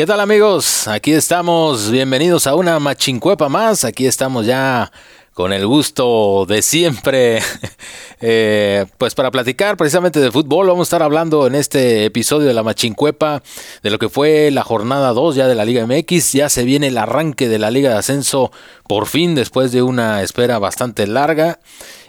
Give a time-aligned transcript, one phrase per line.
[0.00, 0.88] ¿Qué tal amigos?
[0.88, 4.90] Aquí estamos, bienvenidos a una machincuepa más, aquí estamos ya
[5.34, 7.40] con el gusto de siempre,
[8.22, 12.54] eh, pues para platicar precisamente de fútbol, vamos a estar hablando en este episodio de
[12.54, 13.42] la Machincuepa
[13.82, 16.86] de lo que fue la jornada 2 ya de la Liga MX, ya se viene
[16.86, 18.52] el arranque de la Liga de Ascenso
[18.88, 21.60] por fin después de una espera bastante larga.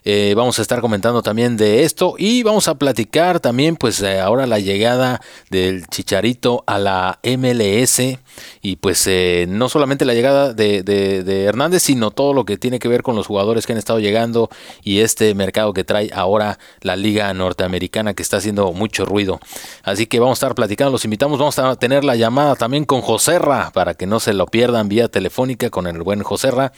[0.04, 4.20] Eh, vamos a estar comentando también de esto y vamos a platicar también pues eh,
[4.20, 8.18] ahora la llegada del Chicharito a la MLS
[8.64, 12.80] y pues eh, no solamente la llegada de, de, Hernández sino todo lo que tiene
[12.80, 14.50] que ver con los jugadores que han estado llegando
[14.84, 19.40] y este mercado que trae ahora la liga norteamericana que está haciendo mucho ruido.
[19.84, 23.02] Así que vamos a estar platicando, los invitamos, vamos a tener la llamada también con
[23.02, 26.74] Joserra para que no se lo pierdan vía telefónica con el buen Joserra.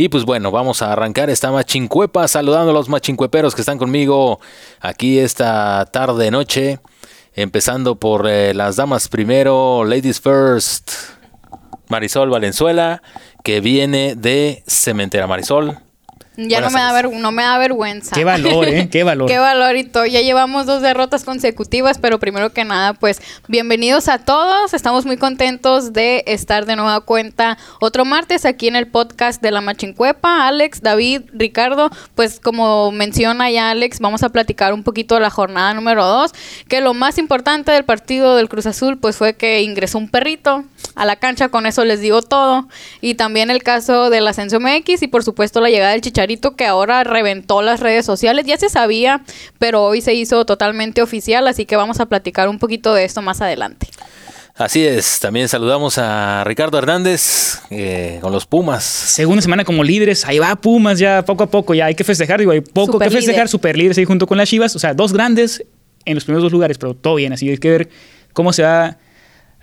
[0.00, 4.38] Y pues bueno, vamos a arrancar esta machincuepa saludando a los machincueperos que están conmigo
[4.80, 6.78] aquí esta tarde noche.
[7.34, 10.92] Empezando por eh, las damas primero, ladies first.
[11.88, 13.02] Marisol Valenzuela,
[13.42, 15.87] que viene de Cementera Marisol.
[16.40, 18.14] Ya no me, da no me da vergüenza.
[18.14, 18.88] Qué valor, ¿eh?
[18.88, 19.28] Qué valor.
[19.28, 20.06] Qué valor y todo.
[20.06, 24.72] Ya llevamos dos derrotas consecutivas, pero primero que nada, pues bienvenidos a todos.
[24.72, 29.50] Estamos muy contentos de estar de nueva cuenta otro martes aquí en el podcast de
[29.50, 30.46] la Machincuepa.
[30.46, 35.30] Alex, David, Ricardo, pues como menciona ya Alex, vamos a platicar un poquito de la
[35.30, 36.30] jornada número dos.
[36.68, 40.64] Que lo más importante del partido del Cruz Azul, pues fue que ingresó un perrito
[40.94, 41.48] a la cancha.
[41.48, 42.68] Con eso les digo todo.
[43.00, 46.66] Y también el caso del Ascenso MX y por supuesto la llegada del Chicharito que
[46.66, 48.46] ahora reventó las redes sociales.
[48.46, 49.22] Ya se sabía,
[49.58, 53.22] pero hoy se hizo totalmente oficial, así que vamos a platicar un poquito de esto
[53.22, 53.88] más adelante.
[54.54, 58.82] Así es, también saludamos a Ricardo Hernández eh, con los Pumas.
[58.82, 62.40] Segunda semana como líderes, ahí va Pumas ya poco a poco, ya hay que festejar,
[62.40, 65.12] digo, hay poco que festejar, super líderes ahí junto con las Chivas, o sea, dos
[65.12, 65.64] grandes
[66.04, 67.88] en los primeros dos lugares, pero todo bien, así hay que ver
[68.32, 68.98] cómo se va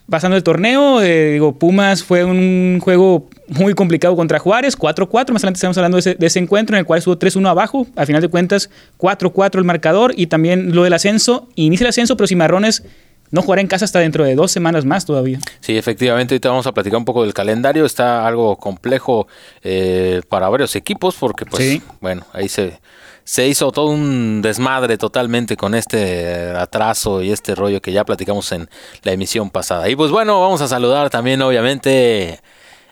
[0.09, 1.01] pasando el torneo.
[1.01, 5.31] Eh, digo, Pumas fue un juego muy complicado contra Juárez, 4-4.
[5.31, 7.87] Más adelante estamos hablando de ese, encuentro en el cual estuvo 3-1 abajo.
[7.95, 11.47] A final de cuentas, 4-4 el marcador y también lo del ascenso.
[11.55, 12.83] Inicia el ascenso, pero Cimarrones
[13.31, 15.39] no jugará en casa hasta dentro de dos semanas más todavía.
[15.59, 17.85] Sí, efectivamente, ahorita vamos a platicar un poco del calendario.
[17.85, 19.27] Está algo complejo
[19.63, 22.79] eh, para varios equipos porque, pues, bueno, ahí se
[23.25, 28.52] se hizo todo un desmadre totalmente con este atraso y este rollo que ya platicamos
[28.52, 28.69] en
[29.02, 29.90] la emisión pasada.
[29.90, 32.40] Y pues bueno, vamos a saludar también obviamente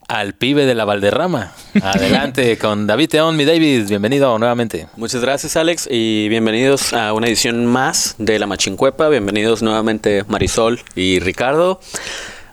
[0.07, 1.53] al pibe de la Valderrama.
[1.83, 4.87] Adelante con David Teón, mi David, bienvenido nuevamente.
[4.97, 9.09] Muchas gracias Alex y bienvenidos a una edición más de La Machincuepa.
[9.09, 11.79] Bienvenidos nuevamente Marisol y Ricardo.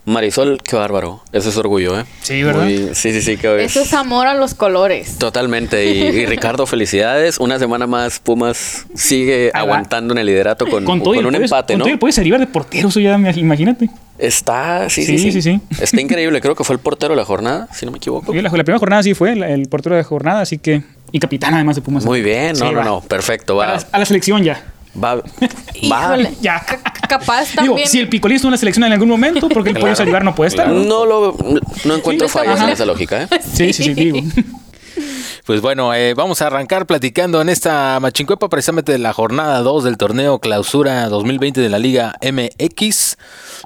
[0.04, 1.22] Marisol, qué bárbaro.
[1.32, 2.04] Eso es orgullo, ¿eh?
[2.22, 2.68] Sí, ¿verdad?
[2.92, 3.36] sí, sí, sí.
[3.36, 5.18] Que Eso es amor a los colores.
[5.18, 5.84] Totalmente.
[5.86, 7.38] Y, Ricardo, felicidades.
[7.38, 11.84] Una semana más, Pumas sigue aguantando en el liderato con, con, un empate, ¿no?
[11.84, 13.90] Con puede ser de portero, eso ya, imagínate.
[14.18, 16.40] Está, sí sí, sí, sí, Está increíble.
[16.40, 18.34] Creo que fue el portero de la jornada, si no me equivoco.
[18.34, 20.82] la, primera jornada sí fue el, portero de la jornada, así que.
[21.12, 22.04] Y capitán además de Pumas.
[22.04, 23.00] Muy bien, no, no, no.
[23.00, 23.56] Perfecto.
[23.56, 23.78] Va.
[23.90, 24.62] a la selección ya.
[24.96, 25.16] Va,
[25.92, 26.18] va.
[26.40, 26.64] Ya.
[27.08, 27.76] Capaz también.
[27.76, 30.24] Digo, si el picolín estuvo en la selección en algún momento, porque el pollo ayudar
[30.24, 30.68] no puede estar.
[30.68, 31.36] No lo
[31.84, 33.28] no encuentro fallas en esa lógica, ¿eh?
[33.52, 34.20] Sí, sí, sí, digo.
[35.46, 39.82] Pues bueno, eh, vamos a arrancar platicando en esta machincuepa precisamente de la jornada 2
[39.82, 43.16] del torneo Clausura 2020 de la Liga MX.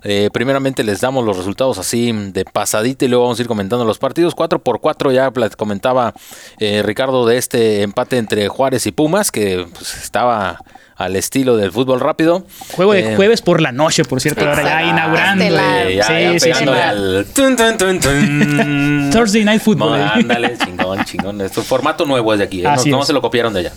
[0.04, 3.84] Eh, primeramente les damos los resultados así de pasadita y luego vamos a ir comentando
[3.84, 4.34] los partidos.
[4.34, 6.14] 4 por 4 ya comentaba
[6.58, 10.60] eh, Ricardo de este empate entre Juárez y Pumas que pues, estaba
[10.96, 12.44] al estilo del fútbol rápido.
[12.72, 15.44] Juego de eh, jueves por la noche, por cierto, ahora ya inaugurando.
[15.44, 16.64] sí, sí, sí,
[19.12, 20.00] Thursday Night Football.
[20.00, 21.40] ándale, chingón, chingón.
[21.40, 22.68] Esto formato nuevo es de aquí, ¿eh?
[22.86, 23.72] no, se lo copiaron de allá.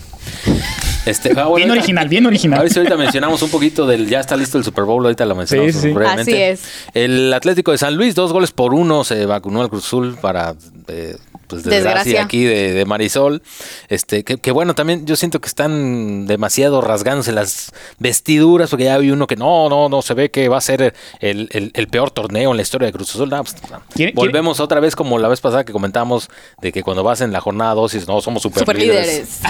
[1.06, 2.60] Este, ah, bien original, bien original.
[2.60, 4.08] A ver si ahorita mencionamos un poquito del.
[4.08, 6.60] Ya está listo el Super Bowl, ahorita lo mencionamos sí, Así es.
[6.92, 10.54] El Atlético de San Luis, dos goles por uno, se vacunó al Cruz Azul para
[10.88, 11.16] eh,
[11.48, 13.42] pues desgracia, aquí de, Marisol.
[13.88, 19.10] Este, que, bueno, también yo siento que están demasiado rasgándose las vestiduras, porque ya hay
[19.10, 22.56] uno que no, no, no, se ve que va a ser el, peor torneo en
[22.56, 23.30] la historia de Cruz Azul.
[23.30, 26.28] Pues, volvemos otra vez como la vez pasada que comentábamos
[26.60, 29.40] de que cuando vas en la jornada 2 dices, no, somos super, líderes.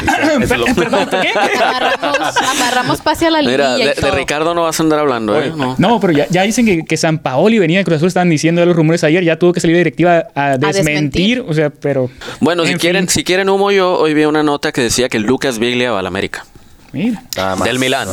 [2.51, 3.77] amarramos, pase a la línea.
[3.77, 5.53] de, Ricardo no vas a andar hablando, ¿eh?
[5.79, 8.75] No, pero ya, dicen que, que, San Paoli venía de Cruz Azul, estaban diciendo los
[8.75, 12.11] rumores ayer, ya tuvo que salir la directiva a desmentir, o sea, pero...
[12.41, 15.59] Bueno, si quieren, si quieren humo, yo hoy vi una nota que decía que Lucas
[15.59, 16.45] Biglia va a la América.
[16.93, 17.23] Mira.
[17.65, 18.07] Del Milán.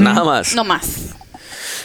[0.00, 0.56] Nada más.
[0.56, 1.14] No más.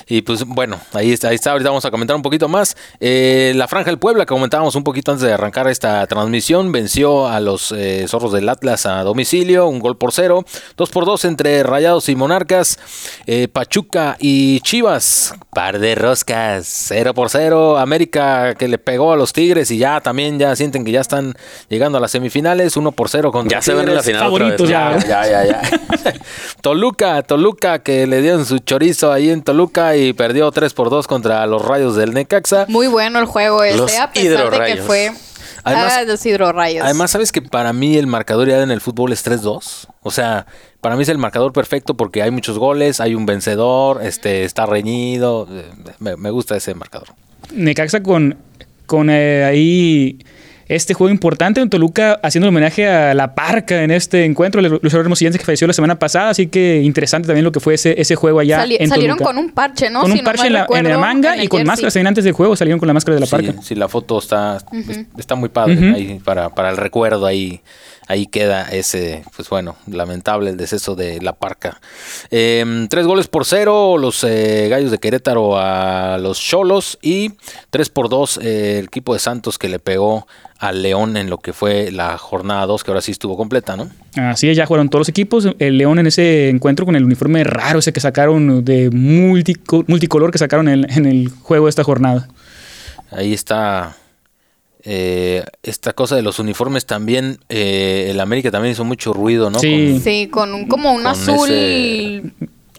[0.08, 1.52] Y pues bueno, ahí está, ahí está.
[1.52, 2.78] Ahorita vamos a comentar un poquito más.
[3.00, 7.28] Eh, la Franja del Puebla, que comentábamos un poquito antes de arrancar esta transmisión, venció
[7.28, 10.46] a los eh, zorros del Atlas a domicilio, un gol por cero.
[10.78, 12.78] Dos por dos entre Rayados y Monarcas.
[13.26, 17.78] Eh, Pachuca y Chivas, par de roscas, cero por cero.
[17.78, 21.34] América que le pegó a los Tigres y ya también ya sienten que ya están
[21.70, 24.18] llegando a las semifinales, uno por cero contra Ya se ven en la Tigres.
[24.22, 24.58] final otra vez.
[24.58, 25.00] Favoritos ya.
[25.00, 25.62] Ya, ya, ya.
[26.62, 31.08] Toluca, Toluca que le dieron su chorizo ahí en Toluca y perdió 3 por 2
[31.08, 32.66] contra los Rayos del Necaxa.
[32.70, 34.86] Muy bueno el juego ese, Los a pesar de que hidrorrayos.
[34.86, 35.12] fue
[35.64, 36.84] Además- ah, los hidrorrayos.
[36.84, 39.88] Además, ¿sabes que para mí el marcador ya en el fútbol es 3-2?
[40.04, 40.46] O sea,
[40.82, 44.66] para mí es el marcador perfecto porque hay muchos goles, hay un vencedor, este está
[44.68, 45.48] reñido.
[45.50, 47.08] eh, Me, me gusta ese marcador.
[47.52, 48.38] Necaxa con,
[48.86, 50.20] con eh, ahí
[50.68, 54.94] este juego importante en Toluca haciendo homenaje a la parca en este encuentro, el Luis
[54.94, 58.16] Hermosillense que falleció la semana pasada, así que interesante también lo que fue ese, ese
[58.16, 59.34] juego allá Sali- en salieron Toluca.
[59.36, 60.02] con un parche, ¿no?
[60.02, 61.68] Con un parche en la, en la manga en y con jersey.
[61.68, 63.52] máscaras también antes del juego salieron con la máscara de la parca.
[63.54, 65.94] Sí, sí, la foto está, es- está muy padre.
[65.94, 67.62] Ahí para, para el recuerdo ahí,
[68.08, 71.80] ahí queda ese, pues bueno, lamentable el deceso de la parca.
[72.32, 77.32] Eh, tres goles por cero, los eh, gallos de Querétaro a los Cholos y
[77.70, 81.38] tres por dos eh, el equipo de Santos que le pegó al León en lo
[81.40, 83.90] que fue la jornada 2, que ahora sí estuvo completa, ¿no?
[84.16, 85.48] Así es, ya jugaron todos los equipos.
[85.60, 90.32] El León en ese encuentro con el uniforme raro ese que sacaron de multico- multicolor
[90.32, 92.30] que sacaron en, en el juego de esta jornada.
[93.12, 93.96] Ahí está
[94.86, 97.40] eh, esta cosa de los uniformes también.
[97.50, 99.60] eh, el América también hizo mucho ruido, ¿no?
[99.60, 99.90] Sí.
[99.94, 101.50] Con- Sí, con un, como un Con azul.
[101.50, 102.24] ese-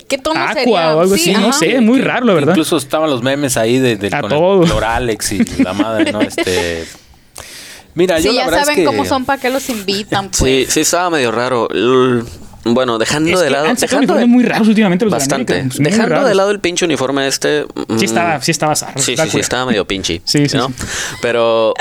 [0.09, 0.95] ¿Qué tono Aqua sería?
[0.97, 2.53] o algo Sí, así, no sé, muy raro la verdad.
[2.53, 4.63] Incluso estaban los memes ahí de, A con todo.
[4.63, 6.21] el Cloralex y la madre, ¿no?
[6.23, 6.85] Este.
[7.95, 10.31] Mira, yo Sí, la ya verdad saben es que cómo son, para qué los invitan,
[10.39, 10.67] pues.
[10.67, 11.67] Sí, sí estaba medio raro.
[12.65, 13.67] Bueno, dejando Es de lado.
[13.67, 15.61] han Dejando de, muy raros últimamente los de bastante.
[15.61, 17.65] América, Dejando de lado el pinche uniforme este.
[17.65, 20.21] mm, Sí estaba, sí estaba zarro, Sí, sí, sí, estaba medio pinche.
[20.25, 20.69] Sí, sí, ¿no?
[20.69, 20.75] sí.
[21.23, 21.75] Pero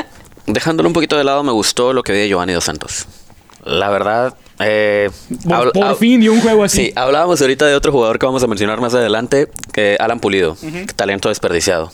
[0.46, 3.06] dejándolo un poquito de lado, me gustó lo que vi de Giovanni Dos Santos.
[3.64, 4.36] La verdad.
[4.60, 5.10] Eh,
[5.48, 6.88] Por, fin dio un juego así.
[6.88, 10.56] Sí, hablábamos ahorita de otro jugador que vamos a mencionar más adelante, que Alan Pulido,
[10.96, 11.92] talento desperdiciado.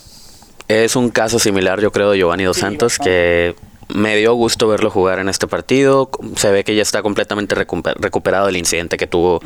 [0.68, 3.56] Es un caso similar, yo creo, de Giovanni Dos Santos, que
[3.88, 6.10] me dio gusto verlo jugar en este partido.
[6.36, 9.42] Se ve que ya está completamente recuper- recuperado del incidente que tuvo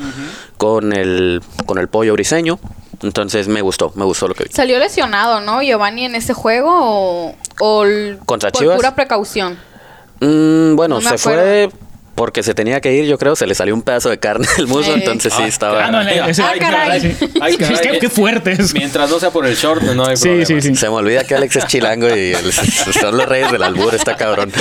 [0.58, 2.60] con, el, con el pollo briseño.
[3.02, 4.50] Entonces me gustó, me gustó lo que vi.
[4.54, 5.62] Salió lesionado, ¿no?
[5.62, 8.76] Giovanni en ese juego o, o el- ¿Contra por Chivas?
[8.78, 9.58] pura precaución.
[10.20, 11.42] Mm, bueno, No se acuerdo.
[11.42, 11.70] fue
[12.16, 14.68] porque se tenía que ir, yo creo, se le salió un pedazo de carne del
[14.68, 15.00] muslo, Eh.
[15.00, 15.86] entonces sí Ay, estaba...
[15.86, 17.02] Ah, no, le- ese- Ah, caray.
[17.02, 17.16] sí.
[17.42, 17.74] Ay, caray.
[17.76, 18.74] Es que qué fuerte es.
[18.74, 20.46] Mientras no sea por el short, no hay Sí, problema.
[20.46, 20.76] sí, sí.
[20.76, 22.54] Se me olvida que Alex es chilango y el-
[23.00, 24.52] son los reyes del albur, está cabrón.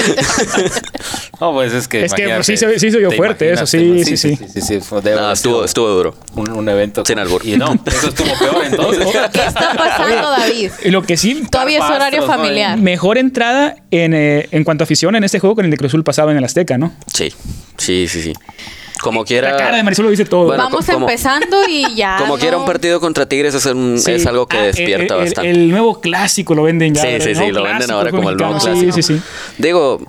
[1.40, 2.04] No, pues es que.
[2.04, 4.36] Es que, imagínate, sí se- sí se fuerte eso, sí, sí, sí.
[4.36, 4.78] sí, sí,
[5.14, 6.16] No, estuvo, estuvo duro.
[6.34, 7.04] Un, un evento.
[7.04, 7.44] Sin albur.
[7.44, 9.06] Y no, eso estuvo peor entonces.
[9.32, 10.70] ¿Qué está pasando, David?
[10.84, 12.78] Y Lo que sí, Todavía es horario familiar.
[12.78, 15.90] mejor entrada en, eh, en cuanto a afición en este juego con el de Cruz
[15.90, 16.92] Azul pasaba en el Azteca, ¿no?
[17.12, 17.32] Sí,
[17.76, 18.32] sí, sí, sí.
[19.00, 19.50] Como quiera...
[19.52, 20.46] La cara de Marisol lo dice todo.
[20.46, 22.16] Bueno, Vamos co- como- empezando y ya.
[22.18, 22.40] Como ¿no?
[22.40, 24.12] quiera un partido contra Tigres es, un- Sí.
[24.12, 25.50] es algo que Ah, despierta el, el- bastante.
[25.50, 27.02] El nuevo clásico lo venden ya.
[27.02, 28.92] Sí, sí, sí, lo venden ahora como el nuevo clásico.
[28.92, 29.20] Sí, sí, sí.
[29.58, 30.00] Digo,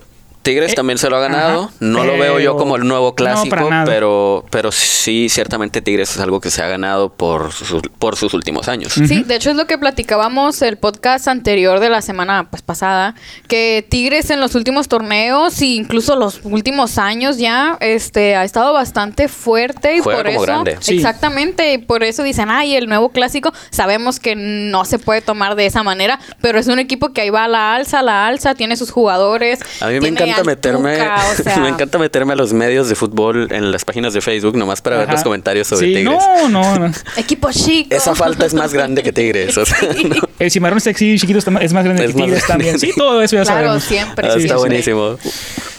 [0.46, 1.64] Tigres Eh, también se lo ha ganado.
[1.66, 6.20] ajá, no lo veo yo como el nuevo clásico, pero, pero sí, ciertamente Tigres es
[6.20, 8.94] algo que se ha ganado por sus, por sus últimos años.
[8.94, 13.16] Sí, de hecho es lo que platicábamos el podcast anterior de la semana pues pasada,
[13.48, 18.72] que Tigres en los últimos torneos e incluso los últimos años ya este ha estado
[18.72, 20.78] bastante fuerte y Juega por como eso grande.
[20.80, 20.98] Sí.
[20.98, 25.56] exactamente, y por eso dicen, "Ay, el nuevo clásico, sabemos que no se puede tomar
[25.56, 28.28] de esa manera, pero es un equipo que ahí va a la alza, a la
[28.28, 31.98] alza, tiene sus jugadores, A mí me tiene encanta meterme, Tuca, o sea, me encanta
[31.98, 35.14] meterme a los medios de fútbol en las páginas de Facebook nomás para ver Ajá.
[35.14, 36.06] los comentarios sobre Sí, Tigres.
[36.06, 36.92] No, no, no.
[37.18, 37.96] equipo chico.
[37.96, 39.58] Esa falta es más grande que Tigres.
[39.58, 39.78] o sea,
[40.08, 40.16] no.
[40.40, 42.66] El cimarrón sexy chiquito es más grande Es que más Tigres grande.
[42.66, 42.80] también.
[42.80, 43.84] Sí, todo eso ya Claro, sabemos.
[43.84, 44.60] siempre, Ah, sí, está sí.
[44.60, 45.18] buenísimo.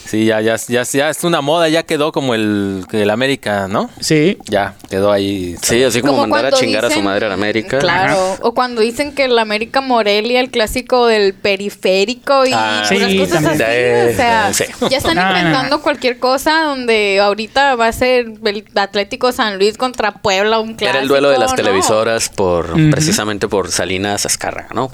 [0.06, 3.66] Sí, ya, ya, ya, ya es una moda, ya quedó como el, que el América,
[3.68, 3.90] ¿no?
[4.00, 4.38] Sí.
[4.48, 5.56] Ya, quedó ahí.
[5.62, 7.78] Sí, así como, mandar a chingar a su dicen- madre a la América.
[7.78, 13.10] Claro, o cuando dicen que el América Morelia, el clásico del periférico y Ah, puras
[13.10, 14.08] sí, cosas así, también.
[14.12, 14.64] o sea, Sí.
[14.90, 15.38] ya están No, no, no.
[15.38, 20.75] inventando cualquier cosa donde ahorita va a ser el Atlético San Luis contra Puebla, un
[20.75, 20.90] clásico.
[20.90, 21.56] Era el duelo de las ¿no?
[21.56, 22.90] televisoras por Ujú.
[22.90, 24.90] precisamente por Salinas Azcárraga, ¿no?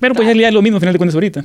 [0.00, 1.44] Pero pues ya es lo mismo, al final de cuentas, ahorita.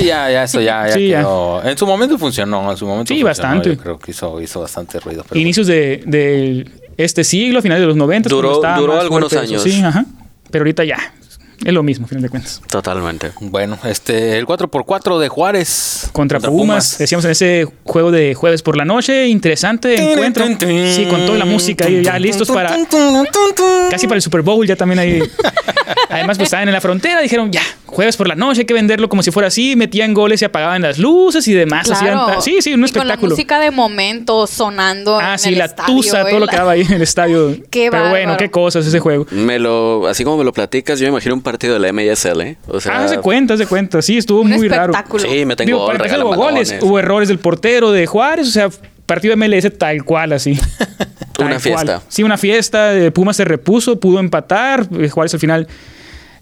[0.00, 1.20] Sí, ya, ya, eso ya, ya Sí, ya.
[1.20, 1.62] quedó.
[1.64, 3.76] En su momento funcionó, en su momento Sí, funcionó, bastante.
[3.76, 5.24] Yo creo que hizo, hizo bastante ruido.
[5.28, 8.28] pero Inicios de, de este siglo, finales de los 90.
[8.28, 9.54] Duró- duró algunos fuerte eso.
[9.54, 9.62] años.
[9.62, 10.04] Sí, ajá.
[10.50, 10.98] Pero ahorita ya.
[11.64, 12.60] es lo mismo, a final de cuentas.
[12.68, 13.32] Totalmente.
[13.40, 16.03] Bueno, este, el 4x4 de Juárez.
[16.14, 20.46] Contra, Pumas, decíamos en ese juego de jueves por la noche, interesante encuentro.
[20.46, 22.76] Sí, con toda la música ahí ya listos para
[23.90, 25.20] casi para el Super Bowl ya también ahí.
[26.08, 29.08] Además pues estaban en la frontera, dijeron, ya, jueves por la noche, hay que venderlo
[29.08, 32.40] como si fuera así, metían goles y apagaban las luces y demás, Claro.
[32.40, 33.20] sí, sí, un Y espectáculo.
[33.20, 36.46] con la música de momento sonando Ah, en sí, el la estadio, tusa, todo lo
[36.46, 37.56] que daba ahí en el estadio.
[37.70, 39.26] Qué Pero bueno, qué cosas ese juego.
[39.30, 42.40] Me lo, así como me lo platicas, yo me imagino un partido de la MSL,
[42.42, 42.56] ¿eh?
[42.68, 44.00] O sea, Ah, de cuenta, de cuenta.
[44.02, 44.92] Sí, estuvo Un muy raro.
[44.92, 45.28] espectáculo.
[45.28, 48.50] sí, me tengo Digo, para regalan hubo goles, hubo errores del portero de Juárez, o
[48.50, 48.68] sea,
[49.06, 50.58] partido MLS tal cual, así.
[51.34, 52.00] Tal Una fiesta.
[52.08, 52.96] Sí, una fiesta.
[52.96, 54.86] eh, Pumas se repuso, pudo empatar.
[55.00, 55.66] eh, Juárez al final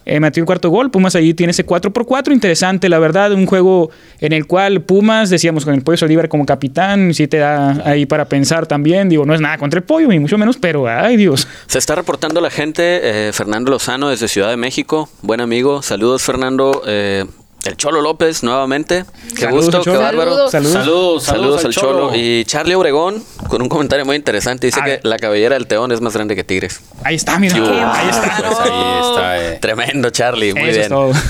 [0.04, 0.90] eh, metió el cuarto gol.
[0.90, 3.32] Pumas ahí tiene ese 4 por 4 Interesante, la verdad.
[3.32, 3.90] Un juego
[4.20, 8.04] en el cual Pumas, decíamos, con el Pollo Saldívar como capitán, sí te da ahí
[8.04, 9.08] para pensar también.
[9.08, 11.48] Digo, no es nada contra el Pollo, ni mucho menos, pero ay, Dios.
[11.68, 15.80] Se está reportando la gente, eh, Fernando Lozano desde Ciudad de México, buen amigo.
[15.80, 16.82] Saludos, Fernando.
[16.86, 17.24] Eh,
[17.64, 19.04] el Cholo López, nuevamente.
[19.34, 20.48] Qué Saludos, gusto, qué bárbaro.
[20.48, 20.50] Saludos.
[20.50, 20.72] Saludos.
[20.72, 22.10] Saludos, Saludos, al Cholo.
[22.14, 26.00] Y Charlie Obregón, con un comentario muy interesante, dice que la cabellera del Teón es
[26.00, 26.80] más grande que Tigres.
[27.04, 27.56] Ahí está, mira.
[27.56, 28.36] Ahí está.
[28.36, 29.52] Pues ahí está.
[29.54, 29.58] eh.
[29.60, 30.88] Tremendo, Charlie, muy Eso es bien.
[30.88, 31.12] todo.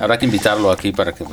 [0.00, 1.24] Habrá que invitarlo aquí para que.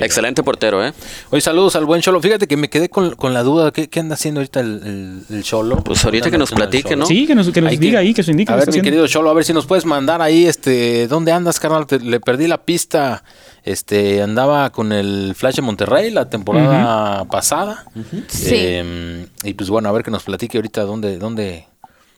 [0.00, 0.92] Excelente portero, ¿eh?
[1.30, 2.20] Oye, saludos al buen Cholo.
[2.22, 3.70] Fíjate que me quedé con, con la duda.
[3.70, 5.76] ¿Qué, qué anda haciendo ahorita el, el, el Cholo?
[5.84, 6.96] Pues ahorita ¿Qué que nos platique?
[6.96, 7.04] ¿no?
[7.06, 8.50] Sí, que nos, que nos diga ahí, que nos indique.
[8.50, 8.84] A ver, mi haciendo.
[8.86, 11.86] querido Cholo, a ver si nos puedes mandar ahí, este, ¿dónde andas, carnal?
[11.86, 13.22] Te- le perdí la pista.
[13.64, 17.86] Este, andaba con el Flash de Monterrey la temporada pasada.
[18.28, 18.54] Sí.
[18.54, 21.66] Eh, y pues bueno, a ver que nos platique ahorita dónde, dónde,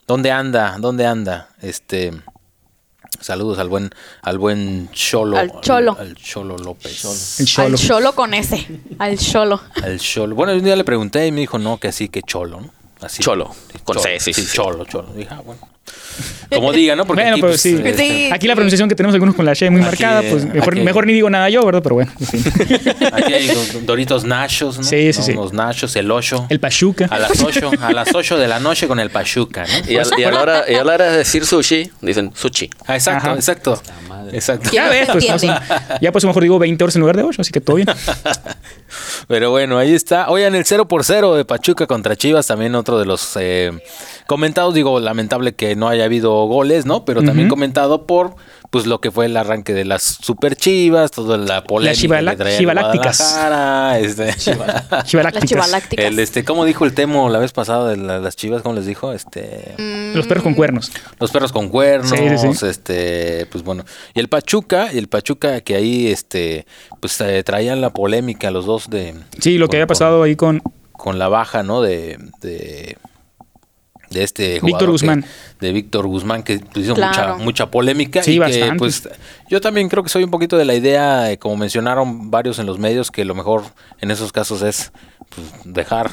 [0.09, 1.51] dónde anda, dónde anda.
[1.63, 2.11] Este,
[3.21, 3.91] saludos al buen,
[4.23, 5.39] al buen Cholo.
[5.39, 5.97] Al Cholo.
[5.97, 7.39] Al, Cholo López.
[7.39, 7.69] El Cholo.
[7.69, 8.67] Al cholo con ese.
[8.99, 9.61] Al cholo.
[9.85, 10.35] Al Cholo.
[10.35, 12.71] Bueno, un día le pregunté y me dijo, no, que así que Cholo, ¿no?
[13.01, 13.23] Así.
[13.23, 13.55] Cholo.
[13.85, 14.57] Con C, sí, sí, sí.
[14.57, 15.13] Cholo, Cholo.
[15.13, 15.76] Dije, ah, bueno.
[16.55, 17.05] Como diga, ¿no?
[17.07, 17.75] Porque Bueno, aquí, pues sí.
[17.85, 18.31] este, Sí.
[18.33, 20.77] Aquí la pronunciación que tenemos algunos con la She muy Aquí, marcada, pues eh, mejor,
[20.77, 21.83] mejor ni digo nada yo, ¿verdad?
[21.83, 22.45] Pero bueno, en fin.
[23.13, 24.85] Aquí hay do- Doritos Nachos, ¿no?
[24.85, 25.33] Sí, sí, sí.
[25.35, 26.47] Los Nachos, el 8.
[26.49, 27.07] El Pachuca.
[27.11, 29.91] A las 8, a las 8 de la noche con el Pachuca, ¿no?
[29.91, 32.71] Y a, y a la hora, y a la hora de decir sushi, dicen sushi.
[32.87, 33.37] Ah, exacto, Ajá.
[33.37, 33.83] exacto.
[34.33, 34.69] Exacto.
[34.71, 37.23] ¿Quién Ya ves, pues, ya pues a lo mejor digo 20 horas en lugar de
[37.23, 37.89] 8, así que todo bien.
[39.29, 40.29] Pero bueno, ahí está.
[40.29, 43.73] Oigan, el 0 por 0 de Pachuca contra Chivas, también otro de los eh,
[44.27, 44.75] comentados.
[44.75, 47.05] Digo, lamentable que no haya habido goles, ¿no?
[47.05, 48.37] Pero también comentado por
[48.71, 52.37] pues lo que fue el arranque de las Super Chivas, toda la polémica Chivala- que
[52.37, 53.39] traía el Chivalácticas.
[54.01, 54.27] Este,
[54.97, 56.05] Las Chivalácticas.
[56.05, 58.63] el este, ¿cómo dijo el Temo la vez pasada de la- las Chivas?
[58.63, 59.13] ¿Cómo les dijo?
[59.13, 59.75] Este,
[60.15, 60.91] Los perros con cuernos.
[61.19, 62.67] los perros con cuernos, Sí, sí, sí.
[62.67, 66.67] este, pues bueno, y el Pachuca, y el Pachuca que ahí, este,
[67.01, 70.63] pues eh, traían la polémica los dos de, Sí, lo que había pasado ahí con.
[70.93, 71.83] con la baja, ¿no?
[71.83, 72.97] De, de,
[74.11, 75.25] de este Víctor jugador que- Guzmán.
[75.61, 77.33] de Víctor Guzmán, que pues, hizo Claro.
[77.35, 78.23] mucha, mucha polémica.
[78.23, 78.77] Sí, y que, bastante.
[78.77, 79.09] pues,
[79.51, 82.67] yo también creo que soy un poquito de la idea, eh, como mencionaron varios en
[82.67, 83.63] los medios, que lo mejor
[84.01, 84.93] en esos casos es
[85.29, 86.11] pues, dejar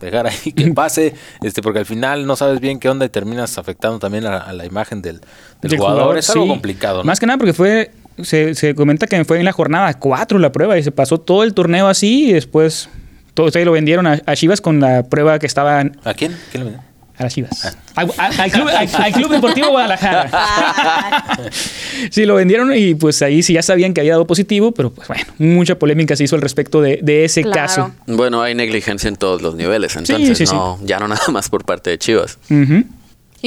[0.00, 3.56] dejar ahí que pase, este porque al final no sabes bien qué onda y terminas
[3.56, 5.20] afectando también a, a la imagen del,
[5.62, 6.18] del del jugador.
[6.18, 6.48] Es algo sí.
[6.50, 6.98] complicado.
[6.98, 7.04] ¿no?
[7.04, 7.90] Más que nada porque fue.
[8.22, 11.42] Se, se comenta que fue en la jornada 4 la prueba y se pasó todo
[11.42, 12.88] el torneo así y después.
[13.32, 16.36] Todo ustedes lo vendieron a, a Chivas con la prueba que estaban ¿A quién?
[16.52, 16.88] ¿Quién le vendió?
[17.16, 17.76] A las Chivas.
[17.94, 18.08] Al,
[18.50, 21.38] club, al- al Club Deportivo Guadalajara.
[22.10, 25.08] sí, lo vendieron y pues ahí sí ya sabían que había dado positivo, pero pues
[25.08, 27.54] bueno, mucha polémica se hizo al respecto de, de ese Claro.
[27.54, 27.92] caso.
[28.06, 30.54] Bueno, hay negligencia en todos los niveles, entonces sí, sí.
[30.54, 32.38] no, ya no nada más por parte de Chivas.
[32.50, 32.84] Ujú.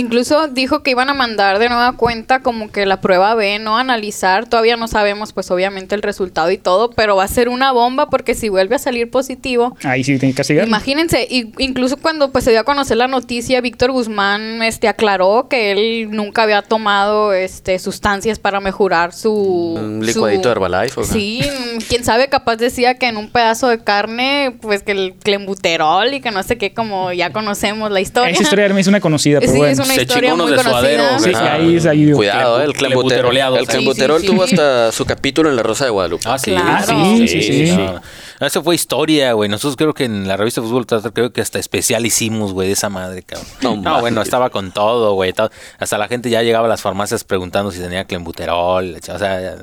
[0.01, 3.77] Incluso dijo que iban a mandar de nueva cuenta como que la prueba B, no
[3.79, 4.45] analizar.
[4.47, 8.07] Todavía no sabemos, pues obviamente el resultado y todo, pero va a ser una bomba
[8.11, 10.67] porque si vuelve a salir positivo, Ahí sí tiene que castigar.
[10.67, 15.47] Imagínense, y- incluso cuando pues se dio a conocer la noticia, Víctor Guzmán este aclaró
[15.49, 20.99] que él nunca había tomado este sustancias para mejorar su Un licuadito su- de Herbalife,
[20.99, 21.09] ¿o qué?
[21.09, 25.15] Sí, mm, quién sabe, capaz decía que en un pedazo de carne, pues que el
[25.15, 28.31] clembuterol y que no sé qué, como ya conocemos la historia.
[28.31, 29.73] Esa historia me es una conocida, pero Sí, bueno.
[29.73, 31.03] es una Se historia chingó muy unos de suadero.
[31.19, 32.11] Sí, ahí ahí.
[32.11, 33.37] Cuidado, eh, el Clembu- clembuterol.
[33.37, 36.23] El Sí, clembuterol sí, tuvo hasta su capítulo en la Rosa de Guadalupe.
[36.27, 36.51] Ah, sí.
[36.51, 36.85] Claro.
[37.17, 37.71] Sí, sí, sí.
[37.75, 38.01] no.
[38.45, 39.49] Eso fue historia, güey.
[39.49, 42.89] Nosotros creo que en la revista Fútbol creo que hasta especial hicimos, güey, de esa
[42.89, 43.81] madre, cabrón.
[43.81, 45.33] No bueno, estaba con todo, güey.
[45.79, 48.95] Hasta la gente ya llegaba a las farmacias preguntando si tenía clembuterol.
[48.95, 49.55] O sea,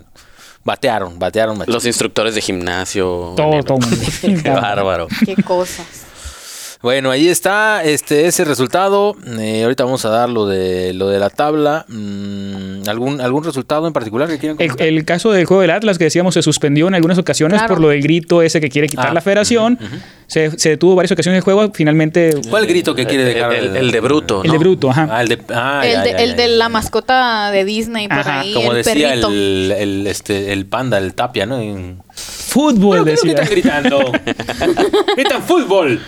[0.64, 1.58] batearon, batearon.
[1.58, 1.72] machín.
[1.74, 3.34] Los instructores de gimnasio.
[3.36, 3.78] Todo, todo.
[4.20, 5.08] Qué bárbaro.
[5.24, 5.86] Qué cosas.
[6.84, 9.16] Bueno, ahí está este ese resultado.
[9.38, 11.86] Eh, ahorita vamos a dar lo de lo de la tabla.
[11.88, 14.86] Mm, ¿algún, ¿Algún resultado en particular que quieran comentar?
[14.86, 17.88] El, caso del juego del Atlas que decíamos se suspendió en algunas ocasiones por lo
[17.88, 19.78] del grito ese que quiere quitar ah, la federación.
[20.26, 21.72] se, se, detuvo varias ocasiones el juego.
[21.72, 22.34] Finalmente.
[22.50, 23.54] ¿Cuál grito que quiere dejar?
[23.54, 24.44] El, de Bruto.
[24.44, 25.08] El de Bruto, ajá.
[25.10, 28.52] Ah, el, de, ah, el, de, la mascota de Disney por ahí.
[28.52, 31.62] Como decía el, este, el panda, el tapia, ¿no?
[32.14, 33.32] Fútbol, decía.
[33.32, 34.12] están gritando?
[35.16, 36.00] Gritan fútbol.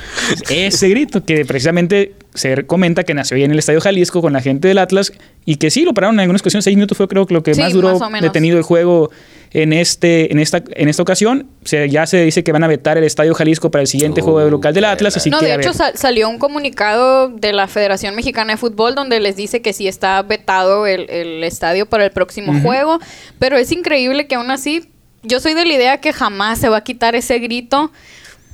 [0.66, 4.40] Ese grito que precisamente se comenta que nació ahí en el Estadio Jalisco con la
[4.40, 5.12] gente del Atlas
[5.44, 6.64] y que sí lo pararon en algunas ocasiones.
[6.64, 9.10] Seis minutos fue creo que lo que más duró detenido el juego
[9.52, 11.46] en, este, en, esta, en esta ocasión.
[11.64, 14.48] Se, ya se dice que van a vetar el Estadio Jalisco para el siguiente juego
[14.50, 15.16] local del Atlas.
[15.16, 19.36] Así no, de hecho salió un comunicado de la Federación Mexicana de Fútbol donde les
[19.36, 22.98] dice que sí está vetado el, el estadio para el próximo juego.
[23.38, 24.88] Pero es increíble que aún así
[25.22, 27.90] yo soy de la idea que jamás se va a quitar ese grito.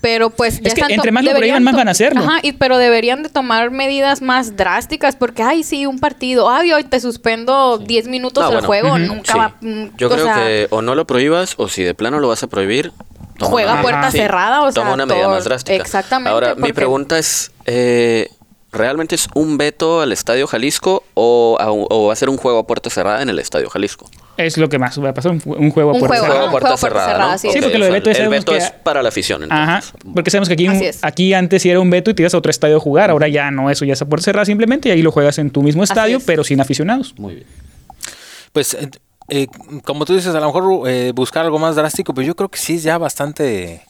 [0.03, 2.23] Pero pues ya es que entre más lo prohíban, más van a hacerlo.
[2.23, 6.73] Ajá, y, pero deberían de tomar medidas más drásticas porque, ay, sí, un partido, ay,
[6.73, 9.55] hoy te suspendo 10 minutos del juego, nunca va...
[9.61, 12.49] Mm, Yo creo que o no lo prohíbas o si de plano lo vas a
[12.49, 12.93] prohibir,
[13.39, 15.81] juega puerta cerrada, o sea, toma una medida más drástica.
[15.81, 16.31] Exactamente.
[16.31, 18.29] Ahora, mi pregunta es, eh,
[18.73, 22.67] ¿realmente es un veto al Estadio Jalisco o, o va a ser un juego a
[22.67, 24.11] puerta cerrada en el Estadio Jalisco?
[24.37, 26.25] Es lo que más va a pasar, un, juego a puerta cerrada.
[26.25, 27.49] Un juego a puerta cerrada, sí.
[27.61, 29.51] porque lo de veto, el veto es para la afición.
[29.51, 29.83] Ajá,
[30.15, 30.69] porque sabemos que aquí,
[31.03, 33.29] aquí antes sí era un veto y te ibas a otro estadio a jugar, ahora
[33.29, 35.63] ya no, eso ya es a puerta cerrada simplemente y ahí lo juegas en tu
[35.63, 37.15] mismo estadio, pero sin aficionados.
[37.19, 37.47] Muy bien.
[38.53, 38.89] Pues, eh,
[39.29, 39.47] eh,
[39.85, 42.59] como tú dices, a lo mejor eh, buscar algo más drástico, pero yo creo que
[42.59, 43.83] sí es ya bastante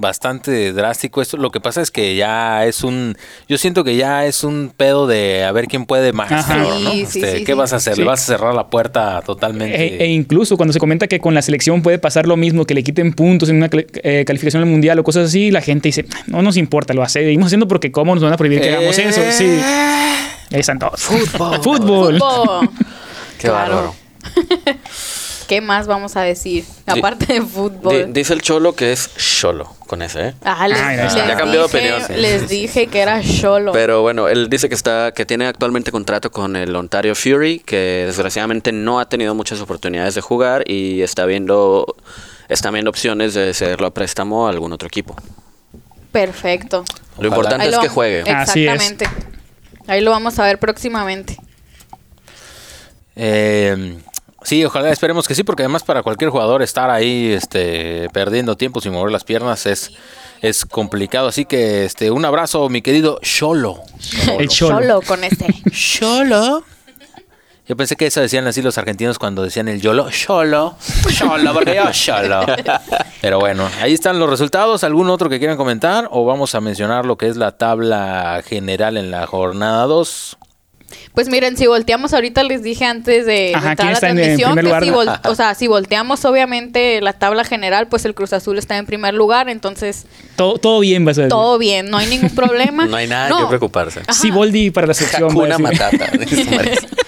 [0.00, 1.36] bastante drástico esto.
[1.36, 3.16] Lo que pasa es que ya es un,
[3.48, 6.48] yo siento que ya es un pedo de a ver quién puede más.
[6.48, 6.90] ¿no?
[6.92, 7.98] Este, ¿Qué vas a hacer?
[7.98, 9.76] ¿Le vas a cerrar la puerta totalmente?
[9.76, 12.74] E, e, incluso cuando se comenta que con la selección puede pasar lo mismo, que
[12.74, 16.06] le quiten puntos en una eh, calificación al mundial o cosas así, la gente dice,
[16.26, 18.98] no nos importa, lo hace, seguimos haciendo porque cómo nos van a prohibir que hagamos
[18.98, 19.20] eso.
[19.30, 19.44] Sí.
[19.44, 19.62] Eh.
[20.52, 21.00] Ahí están todos.
[21.00, 21.60] Fútbol.
[21.62, 22.18] Fútbol.
[23.38, 23.94] Qué bárbaro.
[25.48, 26.64] ¿Qué más vamos a decir?
[26.86, 28.12] Aparte de fútbol.
[28.12, 30.34] dice el Cholo que es Cholo, con ese, ¿eh?
[30.44, 30.78] Ah, les,
[31.16, 32.00] ya cambió de opinión.
[32.14, 33.72] Les dije que era Cholo.
[33.72, 38.04] Pero bueno, él dice que está que tiene actualmente contrato con el Ontario Fury, que
[38.06, 41.96] desgraciadamente no ha tenido muchas oportunidades de jugar y está viendo,
[42.48, 45.16] está viendo opciones de cederlo a préstamo a algún otro equipo.
[46.12, 46.84] Perfecto.
[47.18, 48.20] Lo importante es que juegue.
[48.20, 49.08] Exactamente.
[49.88, 51.36] Ahí lo vamos a ver próximamente.
[53.16, 53.98] Eh,
[54.42, 58.80] Sí, ojalá, esperemos que sí, porque además para cualquier jugador estar ahí este, perdiendo tiempo
[58.80, 59.92] sin mover las piernas es,
[60.40, 61.28] es complicado.
[61.28, 63.82] Así que este, un abrazo, mi querido Cholo.
[64.38, 65.02] El Cholo.
[65.02, 65.46] con este.
[65.70, 66.64] Cholo.
[67.70, 70.10] Yo pensé que eso decían así los argentinos cuando decían el YOLO.
[70.10, 70.74] Cholo.
[71.16, 72.44] Cholo, porque yo Cholo.
[73.20, 74.82] Pero bueno, ahí están los resultados.
[74.82, 76.08] ¿Algún otro que quieran comentar?
[76.10, 80.36] ¿O vamos a mencionar lo que es la tabla general en la jornada 2?
[81.14, 84.90] Pues miren, si volteamos, ahorita les dije antes de entrar a la transmisión que si,
[84.90, 89.14] o sea, si volteamos obviamente la tabla general, pues el Cruz Azul está en primer
[89.14, 90.06] lugar, entonces...
[90.36, 91.28] Todo, todo bien, va a ser.
[91.28, 92.86] Todo bien, no hay ningún problema.
[92.86, 94.02] no hay nada que preocuparse.
[94.10, 95.36] Si Boldi para la sección.
[95.36, 96.10] Una matata.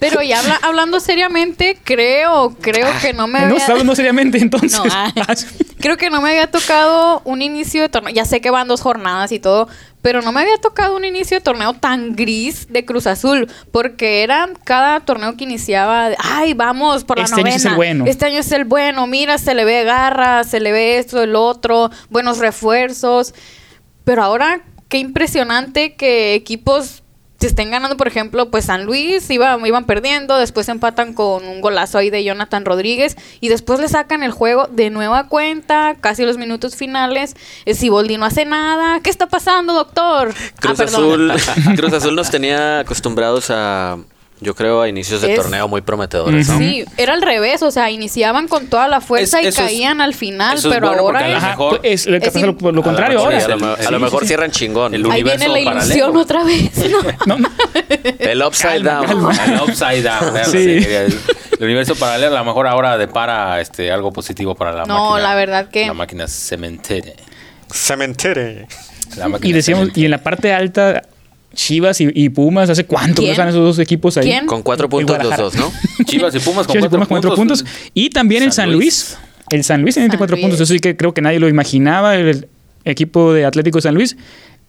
[0.00, 3.58] Pero ya hablando seriamente, creo, creo que no me había...
[3.58, 4.80] No, hablando seriamente entonces.
[4.90, 5.12] Ah,
[5.78, 8.12] creo que no me había tocado un inicio de torneo.
[8.12, 9.68] Ya sé que van dos jornadas y todo,
[10.00, 14.22] pero no me había tocado un inicio de torneo tan gris de Cruz Azul, porque
[14.22, 17.50] era cada torneo que iniciaba, ay, vamos por la este novena.
[17.50, 18.04] Año es el bueno.
[18.06, 21.36] Este año es el bueno, mira, se le ve garra, se le ve esto, el
[21.36, 23.34] otro, buenos refuerzos.
[24.04, 26.99] Pero ahora, qué impresionante que equipos
[27.40, 31.62] se estén ganando, por ejemplo, pues San Luis iba, iban perdiendo, después empatan con un
[31.62, 36.24] golazo ahí de Jonathan Rodríguez y después le sacan el juego de nueva cuenta, casi
[36.24, 37.34] los minutos finales.
[37.64, 39.00] Eh, Siboldi no hace nada.
[39.00, 40.34] ¿Qué está pasando, doctor?
[40.60, 41.32] Cruz, ah, Azul,
[41.76, 43.96] Cruz Azul nos tenía acostumbrados a
[44.40, 46.46] yo creo a inicios de torneo muy prometedores.
[46.46, 50.58] Sí, era al revés, o sea, iniciaban con toda la fuerza y caían al final,
[50.62, 51.28] pero ahora
[51.82, 53.44] es, lo, contrario ahora.
[53.86, 54.94] A, lo, mejor cierran chingón.
[54.94, 56.72] El Ahí viene la ilusión otra vez.
[58.18, 59.10] El upside down.
[59.10, 60.36] El upside down.
[60.36, 61.14] El,
[61.60, 64.94] universo paralelo a lo mejor ahora depara este algo positivo para la máquina.
[64.96, 67.16] No, la verdad que la máquina cementere.
[67.70, 68.66] Cementere.
[69.42, 71.02] y decíamos y en la parte alta
[71.54, 74.24] Chivas y, Pumas, ¿hace cuánto no están esos dos equipos ahí?
[74.24, 74.46] ¿Quién?
[74.46, 75.72] Con cuatro puntos los dos, ¿no?
[76.04, 77.64] Chivas y Pumas con, cuatro, puntos.
[77.92, 79.18] Y también el San Luis.
[79.50, 80.60] El San Luis tiene cuatro puntos.
[80.60, 82.16] Eso sí que creo que nadie lo imaginaba.
[82.16, 82.46] El
[82.84, 84.16] equipo de Atlético de San Luis.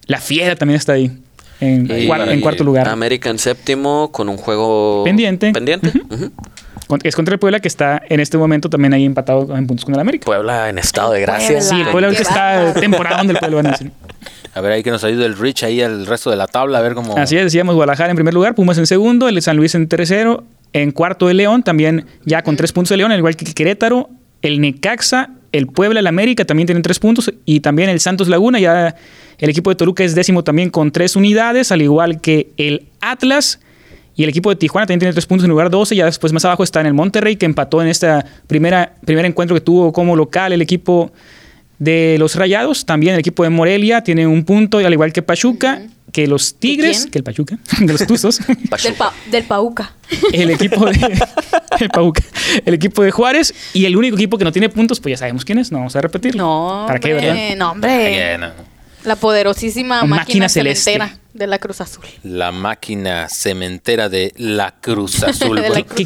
[0.06, 1.12] La Fiera también está ahí.
[1.60, 2.88] En, cuarto lugar.
[2.88, 5.52] América en séptimo con un juego pendiente.
[5.52, 5.92] Pendiente.
[7.04, 9.94] Es contra el Puebla que está en este momento también ahí empatado en puntos con
[9.94, 10.26] el América.
[10.26, 11.60] Puebla en estado de gracia.
[11.60, 13.78] Sí, Puebla que está temporada donde el Puebla
[14.54, 16.82] a ver, ahí que nos ayude el Rich ahí al resto de la tabla, a
[16.82, 17.16] ver cómo...
[17.16, 20.44] Así es, decíamos Guadalajara en primer lugar, Pumas en segundo, el San Luis en tercero,
[20.72, 24.10] en cuarto el León, también ya con tres puntos de León, al igual que Querétaro,
[24.42, 28.58] el Necaxa, el Puebla, el América también tienen tres puntos y también el Santos Laguna,
[28.58, 28.94] ya
[29.38, 33.60] el equipo de Toluca es décimo también con tres unidades, al igual que el Atlas.
[34.14, 35.96] Y el equipo de Tijuana también tiene tres puntos en lugar 12.
[35.96, 38.08] Ya después más abajo está en el Monterrey, que empató en este
[38.46, 38.92] primer
[39.24, 41.10] encuentro que tuvo como local el equipo
[41.82, 42.86] de los Rayados.
[42.86, 45.82] También el equipo de Morelia tiene un punto, al igual que Pachuca.
[46.12, 48.38] Que los Tigres, que el Pachuca, de los Tuzos.
[48.46, 48.94] del,
[49.30, 49.94] del, Pauca.
[50.30, 50.92] El equipo de.
[51.80, 52.22] el Pauca.
[52.66, 53.54] El equipo de Juárez.
[53.72, 55.72] Y el único equipo que no tiene puntos, pues ya sabemos quién es.
[55.72, 56.36] No vamos a repetir.
[56.36, 56.84] No.
[56.86, 57.56] ¿Para qué, verdad?
[57.56, 58.38] No, hombre.
[59.04, 62.04] La poderosísima máquina, cementera de la Cruz Azul.
[62.22, 65.60] La máquina cementera de la Cruz Azul.
[65.94, 66.04] ¿Qué,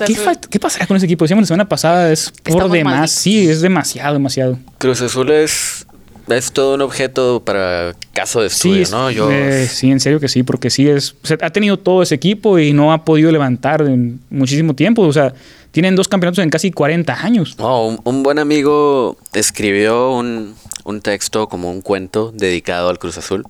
[0.50, 1.24] ¿Qué, pasará con ese equipo?
[1.24, 3.10] Decíamos la semana pasada, es por demás.
[3.10, 4.58] Sí, es demasiado, demasiado.
[4.78, 5.86] Cruz Azul es,
[6.28, 9.10] es todo un objeto para caso de estudio, ¿no?
[9.10, 9.30] Yo...
[9.30, 11.14] Eh, sí, en serio que sí, porque sí es.
[11.40, 15.02] ha tenido todo ese equipo y no ha podido levantar en muchísimo tiempo.
[15.02, 15.34] O sea,
[15.72, 17.54] tienen dos campeonatos en casi 40 años.
[17.58, 23.44] Oh, un buen amigo escribió un, un texto como un cuento dedicado al Cruz Azul.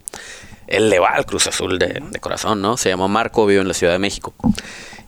[0.68, 2.76] Él le va al Cruz Azul de, corazón, ¿no?
[2.76, 4.34] Se llama Marco, vive en la Ciudad de México.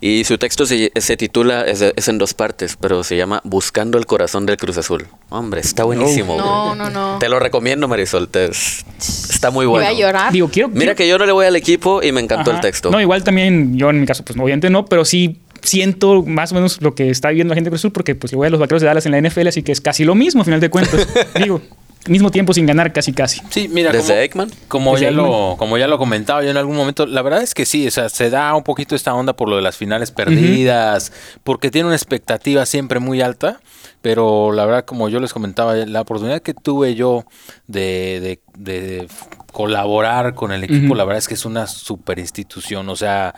[0.01, 4.47] Y su texto se, titula, es, en dos partes, pero se llama Buscando el corazón
[4.47, 5.09] del Cruz Azul.
[5.29, 6.37] Hombre, está buenísimo.
[6.39, 7.19] No, no, no.
[7.19, 8.29] Te lo recomiendo, Marisol.
[8.33, 9.89] está muy bueno.
[9.89, 10.33] Voy a llorar.
[10.33, 12.93] Digo, quiero, Mira que yo no le voy al equipo y me encantó el texto.
[12.93, 16.55] No, igual también, yo en mi caso, pues obviamente no, pero sí siento más o
[16.55, 18.51] menos lo que está viendo la gente de Cruz Azul, porque pues le voy a
[18.51, 20.61] los vaqueros de Dallas en la NFL, así que es casi lo mismo, a final
[20.61, 21.09] de cuentas.
[21.43, 21.61] Digo,
[22.07, 23.41] mismo tiempo sin ganar casi casi.
[23.51, 24.51] Sí, mira, desde como, Ekman.
[24.69, 27.67] Como ya lo como ya lo comentaba yo en algún momento, la verdad es que
[27.67, 31.13] sí, o sea, se da un poquito esta onda por lo de las finales perdidas,
[31.45, 33.61] porque tiene una expectativa siempre muy alta,
[34.03, 37.25] pero la verdad como yo les comentaba, la oportunidad que tuve yo
[37.67, 39.09] de, de,
[39.53, 43.35] colaborar con el equipo, la verdad es que es una super institución, o sea,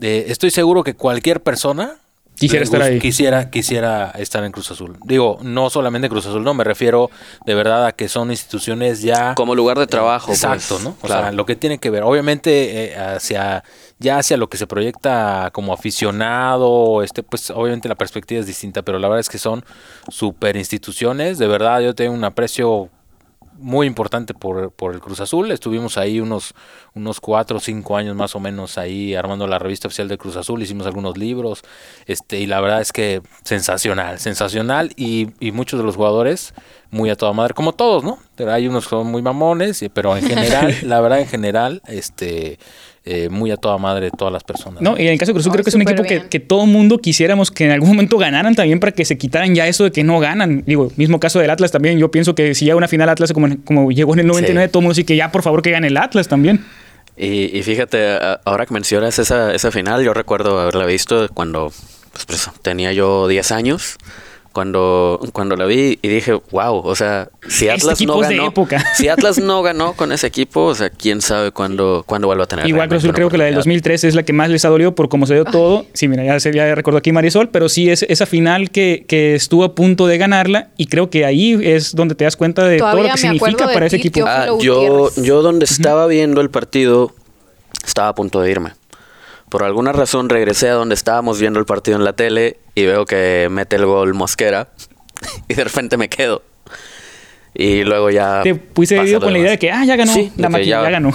[0.00, 2.01] estoy seguro que cualquier persona
[2.46, 2.98] Quisiera estar ahí.
[2.98, 4.96] Quisiera, quisiera estar en Cruz Azul.
[5.04, 7.10] Digo, no solamente Cruz Azul, no, me refiero
[7.46, 9.34] de verdad a que son instituciones ya...
[9.34, 10.26] Como lugar de trabajo.
[10.26, 10.42] Pues.
[10.42, 10.96] exacto, ¿no?
[11.02, 13.62] O sea, lo que tiene que ver, obviamente, eh, hacia
[14.02, 18.82] ya hacia lo que se proyecta como aficionado, este, pues obviamente la perspectiva es distinta,
[18.82, 19.64] pero la verdad es que son
[20.08, 21.38] super instituciones.
[21.38, 22.90] De verdad, yo tengo un aprecio
[23.62, 25.50] muy importante por, por, el Cruz Azul.
[25.50, 26.54] Estuvimos ahí unos,
[26.94, 30.36] unos cuatro o cinco años más o menos ahí armando la revista oficial del Cruz
[30.36, 31.62] Azul, hicimos algunos libros,
[32.06, 36.54] este, y la verdad es que sensacional, sensacional, y, y muchos de los jugadores
[36.90, 38.18] muy a toda madre, como todos, ¿no?
[38.36, 42.58] Pero hay unos que son muy mamones, pero en general, la verdad en general, este
[43.04, 44.80] eh, muy a toda madre todas las personas.
[44.80, 46.38] No, y en el caso de Cruz Azul creo que es un equipo que, que,
[46.38, 49.82] todo mundo quisiéramos que en algún momento ganaran también para que se quitaran ya eso
[49.82, 50.62] de que no ganan.
[50.66, 53.48] Digo, mismo caso del Atlas también, yo pienso que si llega una final Atlas como,
[53.64, 55.88] como llegó en el 99, todo el mundo dice que ya por favor que gane
[55.88, 56.64] el Atlas también.
[57.16, 61.72] Y, fíjate, ahora que mencionas esa, esa final, yo recuerdo haberla visto cuando
[62.12, 63.98] pues, pues tenía yo 10 años
[64.52, 68.52] cuando, cuando la vi y dije, wow, o sea, si este Atlas no ganó,
[68.94, 72.46] si Atlas no ganó con ese equipo, o sea, quién sabe cuándo, cuándo vuelva a
[72.46, 72.66] tener.
[72.66, 75.08] Igual Cruz creo que la del 2003 es la que más les ha dolido por
[75.08, 75.86] cómo se dio todo.
[75.94, 79.34] Sí, mira, ya, se, ya recordó aquí Marisol, pero sí es esa final que, que,
[79.34, 82.78] estuvo a punto de ganarla y creo que ahí es donde te das cuenta de
[82.78, 84.24] todo lo que significa para ese equipo.
[84.26, 87.12] Ah, yo, yo donde estaba viendo el partido
[87.84, 88.72] estaba a punto de irme.
[89.52, 93.04] Por alguna razón regresé a donde estábamos viendo el partido en la tele y veo
[93.04, 94.68] que mete el gol Mosquera
[95.48, 96.42] y de repente me quedo.
[97.52, 98.40] Y luego ya...
[98.42, 101.12] Te puse con la idea de que, ah, ya ganó, la máquina ya, ganó.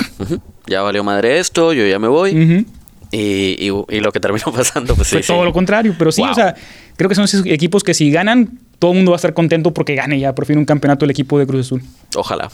[0.67, 2.63] Ya valió madre esto, yo ya me voy.
[3.11, 5.33] y, y, lo que terminó pasando, pues Fue sí.
[5.33, 6.53] todo lo contrario, pero sí, o sea,
[6.95, 9.73] creo que son esos equipos que si ganan, todo el mundo va a estar contento
[9.73, 11.81] porque gane ya por fin un campeonato el equipo de Cruz Azul.
[12.15, 12.51] Ojalá.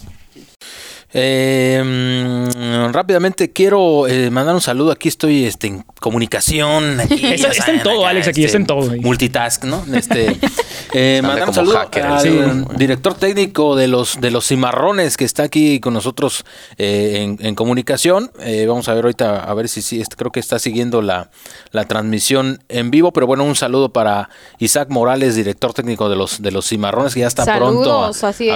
[1.14, 2.50] Eh,
[2.92, 4.92] rápidamente quiero eh, mandar un saludo.
[4.92, 7.00] Aquí estoy este, en comunicación.
[7.00, 8.92] Aquí, está, en todo, Alex, aquí está en todo.
[9.02, 9.84] Multitask, ¿no?
[9.94, 10.38] Este,
[10.94, 15.80] eh, mandar un saludo al director técnico de los, de los cimarrones que está aquí
[15.80, 16.46] con nosotros
[16.78, 18.32] eh, en, comunicación.
[18.42, 21.30] Eh, vamos a ver ahorita, a ver si sí, este, creo que está siguiendo la,
[21.72, 23.14] la transmisión en vivo.
[23.14, 27.22] Pero bueno, un saludo para Isaac Morales, director técnico de los, de los cimarrones, que
[27.22, 28.12] ya está pronto a,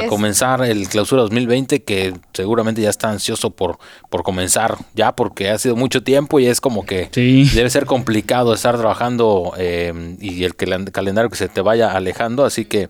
[0.10, 3.78] comenzar el clausura 2020, que se seguramente ya está ansioso por,
[4.10, 7.10] por comenzar ya, porque ha sido mucho tiempo y es como que
[7.54, 11.92] debe ser complicado estar trabajando eh, y el, que el calendario que se te vaya
[11.92, 12.88] alejando, así que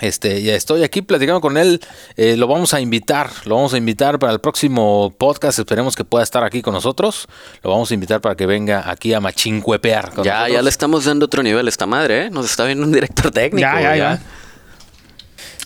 [0.00, 1.78] este, ya estoy aquí platicando con él.
[2.16, 5.58] Eh, lo vamos a invitar, lo vamos a invitar para el próximo podcast.
[5.58, 7.28] Esperemos que pueda estar aquí con nosotros.
[7.62, 10.22] Lo vamos a invitar para que venga aquí a machincuepear.
[10.24, 12.30] ya, ya le estamos dando otro nivel a esta madre, ¿eh?
[12.30, 13.60] Nos está viendo un director técnico.
[13.60, 13.80] ya.
[13.80, 13.96] ya.
[13.96, 14.20] ya.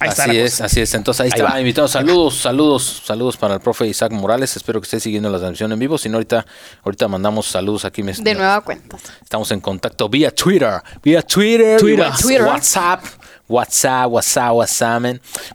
[0.00, 0.94] Así es, así es.
[0.94, 1.88] Entonces ahí, está invitado.
[1.88, 4.56] Saludos, saludos, saludos para el profe Isaac Morales.
[4.56, 5.98] Espero que esté siguiendo la transmisión en vivo.
[5.98, 6.44] Si no, ahorita,
[6.84, 8.02] ahorita mandamos saludos aquí.
[8.02, 8.96] de nueva cuenta.
[9.22, 12.42] Estamos en contacto vía Twitter, vía Twitter, Twitter.
[12.42, 13.04] WhatsApp.
[13.48, 14.88] WhatsApp, WhatsApp, WhatsApp.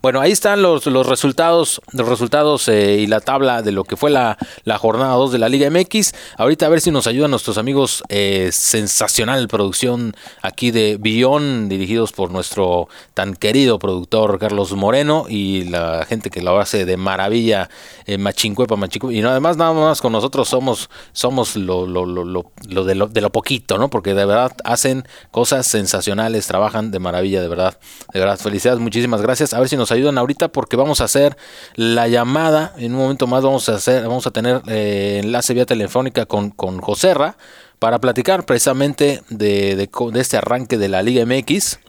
[0.01, 3.97] Bueno, ahí están los, los resultados, los resultados eh, y la tabla de lo que
[3.97, 6.13] fue la, la, jornada 2 de la Liga MX.
[6.37, 12.11] Ahorita a ver si nos ayudan nuestros amigos eh, sensacional producción aquí de Billón, dirigidos
[12.11, 17.69] por nuestro tan querido productor Carlos Moreno y la gente que lo hace de maravilla,
[18.05, 19.13] eh, Machincuepa, Machincuepa.
[19.13, 23.07] Y no, además nada más con nosotros somos, somos lo, lo, lo, lo, de lo
[23.07, 23.89] de lo poquito, ¿no?
[23.89, 27.77] Porque de verdad hacen cosas sensacionales, trabajan de maravilla, de verdad.
[28.13, 29.53] De verdad, felicidades, muchísimas gracias.
[29.53, 31.37] A ver si nos ayudan ahorita porque vamos a hacer
[31.75, 32.73] la llamada.
[32.77, 36.49] En un momento más vamos a hacer, vamos a tener eh, enlace vía telefónica con,
[36.51, 37.37] con Joserra
[37.79, 41.79] para platicar precisamente de, de, de este arranque de la Liga MX.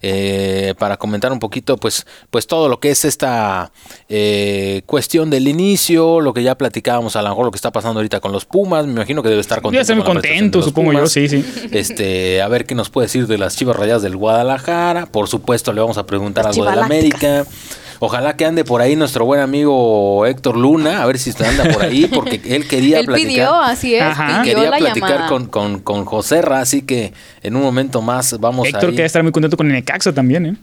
[0.00, 3.72] Eh, para comentar un poquito pues, pues todo lo que es esta
[4.08, 7.98] eh, cuestión del inicio, lo que ya platicábamos a lo mejor lo que está pasando
[8.00, 9.92] ahorita con los Pumas, me imagino que debe estar contento.
[9.92, 11.44] Debe contento, supongo yo, sí, sí.
[11.72, 15.72] Este, a ver qué nos puede decir de las Chivas Rayadas del Guadalajara, por supuesto
[15.72, 17.44] le vamos a preguntar algo de la América.
[18.00, 21.82] Ojalá que ande por ahí nuestro buen amigo Héctor Luna, a ver si anda por
[21.82, 23.30] ahí, porque él quería él platicar.
[23.30, 28.00] Pidió, así es, quería platicar con, con, con José Ra, así que en un momento
[28.00, 28.68] más vamos a.
[28.68, 30.56] Héctor que estar muy contento con el Necaxa también, ¿eh?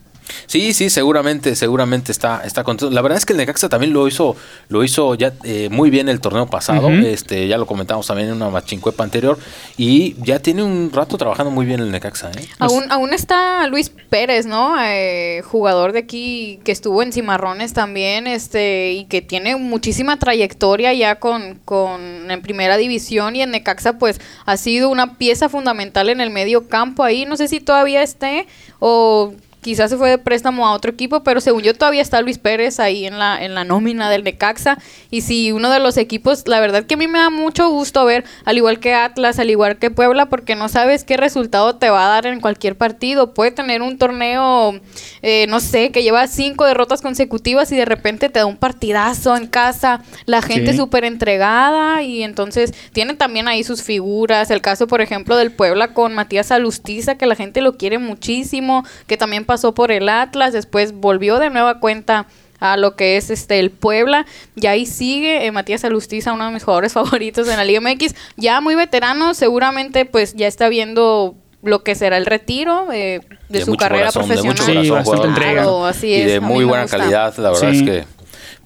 [0.47, 2.93] Sí, sí, seguramente, seguramente está, está contento.
[2.93, 4.35] La verdad es que el Necaxa también lo hizo,
[4.69, 6.89] lo hizo ya eh, muy bien el torneo pasado.
[6.89, 9.37] Este, ya lo comentamos también en una machincuepa anterior.
[9.77, 12.47] Y ya tiene un rato trabajando muy bien el Necaxa, ¿eh?
[12.59, 14.75] Aún, aún está Luis Pérez, ¿no?
[14.81, 20.93] Eh, jugador de aquí que estuvo en Cimarrones también, este, y que tiene muchísima trayectoria
[20.93, 23.35] ya con, con en primera división.
[23.35, 27.25] Y en Necaxa, pues, ha sido una pieza fundamental en el medio campo ahí.
[27.25, 28.47] No sé si todavía esté
[28.79, 29.33] o
[29.65, 32.79] quizás se fue de préstamo a otro equipo, pero según yo todavía está Luis Pérez
[32.79, 34.77] ahí en la, en la nómina del Necaxa.
[35.09, 38.05] Y si uno de los equipos, la verdad que a mí me da mucho gusto
[38.05, 41.89] ver, al igual que Atlas, al igual que Puebla, porque no sabes qué resultado te
[41.89, 43.33] va a dar en cualquier partido.
[43.33, 44.79] Puede tener un torneo,
[45.23, 49.35] eh, no sé, que lleva cinco derrotas consecutivas y de repente te da un partidazo
[49.35, 54.51] en casa, la gente súper entregada y entonces tiene también ahí sus figuras.
[54.51, 58.85] El caso, por ejemplo, del Puebla con Matías Alustiza, que la gente lo quiere muchísimo,
[59.07, 62.27] que también pasó por el Atlas, después volvió de nueva cuenta
[62.59, 66.51] a lo que es este el Puebla y ahí sigue eh, Matías Alustiza, uno de
[66.51, 71.35] mis jugadores favoritos en la Liga MX, ya muy veterano, seguramente pues ya está viendo
[71.63, 74.55] lo que será el retiro eh, de, su carrera profesional.
[74.55, 78.14] De y de muy buena calidad, la verdad es que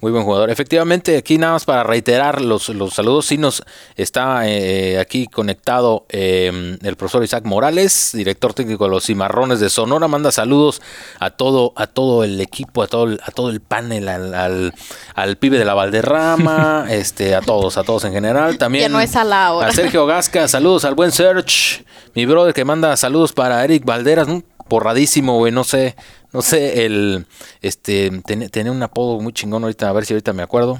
[0.00, 0.50] muy buen jugador.
[0.50, 3.62] Efectivamente, aquí nada más para reiterar los, los saludos, sí nos
[3.96, 9.68] está eh, aquí conectado eh, el profesor Isaac Morales, director técnico de los Cimarrones de
[9.68, 10.80] Sonora, manda saludos
[11.18, 14.72] a todo, a todo el equipo, a todo, a todo el panel, al,
[15.14, 18.58] al, pibe de la Valderrama, este, a todos, a todos en general.
[18.58, 21.84] También no es a, la a Sergio Gasca, saludos al buen Search,
[22.14, 25.96] mi brother que manda saludos para Eric Valderas, un porradísimo, güey, no sé,
[26.32, 27.26] no sé, el
[27.60, 28.10] este
[28.50, 30.78] tenía un apodo muy chingón ahorita, a ver si ahorita me acuerdo.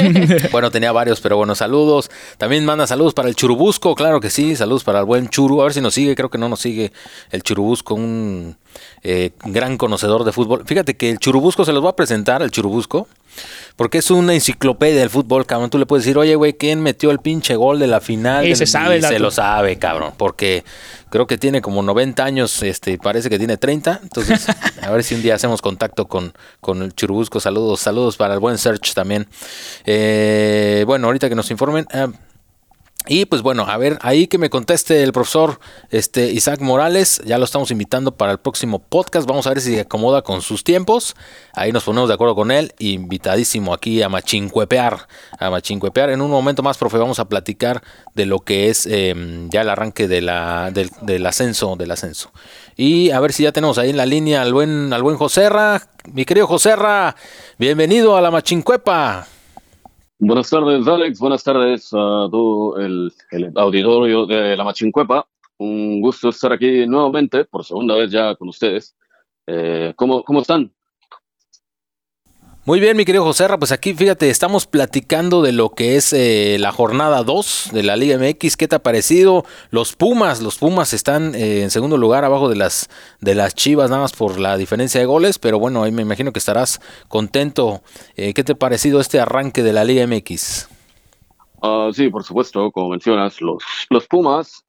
[0.52, 2.10] bueno, tenía varios, pero bueno, saludos.
[2.36, 5.64] También manda saludos para el Churubusco, claro que sí, saludos para el buen Churu, a
[5.64, 6.92] ver si nos sigue, creo que no nos sigue
[7.30, 8.56] el Churubusco, un
[9.02, 10.62] eh, gran conocedor de fútbol.
[10.66, 13.08] Fíjate que el Churubusco se los va a presentar, el Churubusco.
[13.76, 15.70] Porque es una enciclopedia del fútbol, cabrón.
[15.70, 18.46] Tú le puedes decir, oye, güey, ¿quién metió el pinche gol de la final?
[18.46, 20.12] Y se sabe, se lo sabe, cabrón.
[20.16, 20.64] Porque
[21.08, 24.00] creo que tiene como 90 años, este, parece que tiene 30.
[24.02, 24.46] Entonces,
[24.82, 27.40] a ver si un día hacemos contacto con, con el Churubusco.
[27.40, 29.26] Saludos, saludos para el buen Search también.
[29.86, 31.86] Eh, bueno, ahorita que nos informen.
[31.92, 32.08] Ah,
[33.12, 35.58] y pues bueno, a ver, ahí que me conteste el profesor
[35.90, 39.74] este, Isaac Morales, ya lo estamos invitando para el próximo podcast, vamos a ver si
[39.74, 41.16] se acomoda con sus tiempos,
[41.52, 45.08] ahí nos ponemos de acuerdo con él, invitadísimo aquí a machincuepear,
[45.40, 46.10] a machincuepear.
[46.10, 47.82] En un momento más, profe, vamos a platicar
[48.14, 52.30] de lo que es em, ya el arranque de la, del, del, ascenso, del ascenso.
[52.76, 55.82] Y a ver si ya tenemos ahí en la línea al buen, al buen Joserra,
[56.12, 57.16] mi querido Joserra,
[57.58, 59.26] bienvenido a la machincuepa.
[60.22, 61.18] Buenas tardes, Alex.
[61.18, 63.10] Buenas tardes a todo el,
[63.56, 65.26] auditorio de La Machincuepa.
[65.56, 68.94] Un gusto estar aquí nuevamente, por segunda vez ya con ustedes.
[69.46, 70.70] Eh, ¿cómo, ¿Cómo están?
[72.66, 76.58] Muy bien, mi querido José pues aquí fíjate, estamos platicando de lo que es eh,
[76.60, 78.58] la jornada 2 de la Liga MX.
[78.58, 79.44] ¿Qué te ha parecido?
[79.70, 82.90] Los Pumas, los Pumas están eh, en segundo lugar abajo de las,
[83.22, 86.32] de las Chivas, nada más por la diferencia de goles, pero bueno, ahí me imagino
[86.32, 87.80] que estarás contento.
[88.14, 90.68] Eh, ¿Qué te ha parecido este arranque de la Liga MX?
[91.62, 94.66] Ah, sí, por supuesto, como mencionas, los, los Pumas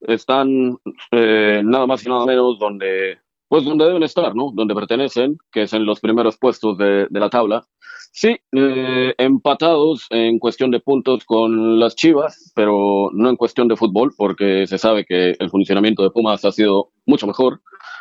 [0.00, 0.78] están
[1.12, 4.50] nada más y nada menos donde pues donde deben estar, ¿no?
[4.54, 7.64] Donde pertenecen, que es en los primeros puestos de, la tabla.
[8.12, 13.76] Sí, eh, empatados en cuestión de puntos con las Chivas, pero no en cuestión de
[13.76, 17.60] fútbol, porque se sabe que el funcionamiento de Pumas ha sido mucho mejor,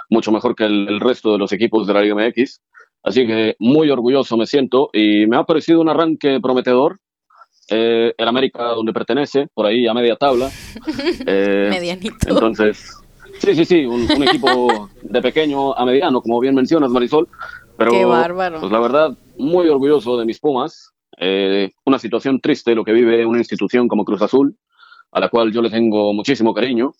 [0.09, 2.61] mucho mejor que el, resto de los equipos de la Liga MX.
[3.03, 6.99] Así que muy orgulloso me siento y me ha parecido un arranque prometedor.
[7.69, 10.49] Eh, el América donde pertenece, por ahí a media tabla.
[11.27, 12.29] Eh, Medianito.
[12.29, 12.97] Entonces,
[13.39, 17.27] Sí, sí, sí, un, equipo de pequeño a mediano, como bien mencionas, Marisol.
[17.77, 18.59] Pero, Qué bárbaro.
[18.59, 20.91] Pues la verdad, muy orgulloso de mis Pumas.
[21.19, 24.55] Eh, una situación triste lo que vive una institución como Cruz Azul,
[25.11, 26.93] a la cual yo le tengo muchísimo cariño.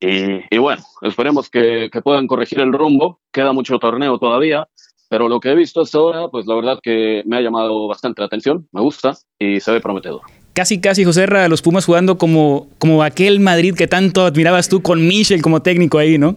[0.00, 3.20] Y, bueno, esperemos que, que, puedan corregir el rumbo.
[3.30, 4.66] Queda mucho torneo todavía,
[5.08, 8.20] pero lo que he visto hasta ahora, pues la verdad que me ha llamado bastante
[8.20, 12.18] la atención, me gusta y se ve prometedor casi, casi, José Ra, los Pumas jugando
[12.18, 16.36] como, como aquel Madrid que tanto admirabas tú con Michel como técnico ahí, ¿no?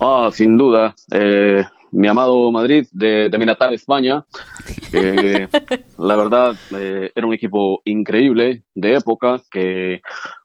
[0.00, 0.94] Ah, sin duda.
[1.12, 4.24] Eh, mi amado Madrid de, de mi natal España.
[5.98, 10.00] la verdad, eh, era un equipo increíble de época que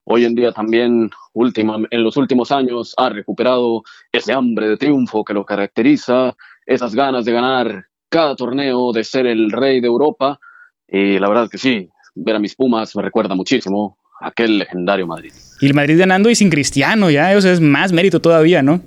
[0.06, 5.24] hoy en día también, última, en los últimos años, ha recuperado ese hambre de triunfo
[5.24, 10.40] que lo caracteriza, esas ganas de ganar cada torneo, de ser el rey de Europa.
[10.88, 15.08] Y la verdad que sí, ver a mis Pumas me recuerda muchísimo a aquel legendario
[15.08, 15.34] Madrid.
[15.62, 18.82] Y el Madrid ganando y sin Cristiano, ya, o sea, es más mérito todavía, ¿no?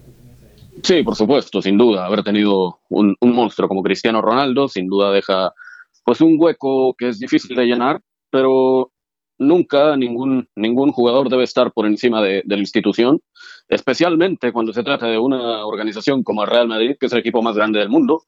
[0.82, 2.06] Sí, por supuesto, sin duda.
[2.06, 5.52] Haber tenido un, monstruo como Cristiano Ronaldo, sin duda deja
[6.04, 8.92] pues un hueco que es difícil de llenar, pero
[9.38, 13.20] nunca ningún, ningún jugador debe estar por encima de, de, la institución,
[13.68, 17.42] especialmente cuando se trata de una organización como el Real Madrid, que es el equipo
[17.42, 18.22] más grande del mundo.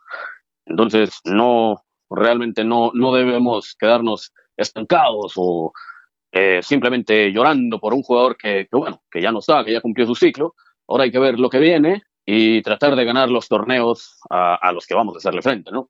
[0.66, 5.72] Entonces, no, realmente no, no debemos quedarnos estancados o
[6.30, 10.06] eh, simplemente llorando por un jugador que, bueno, que ya no está, que ya cumplió
[10.06, 10.54] su ciclo.
[10.86, 14.86] Ahora hay que ver lo que viene y tratar de ganar los torneos a, los
[14.86, 15.88] que vamos a hacerle frente, ¿no?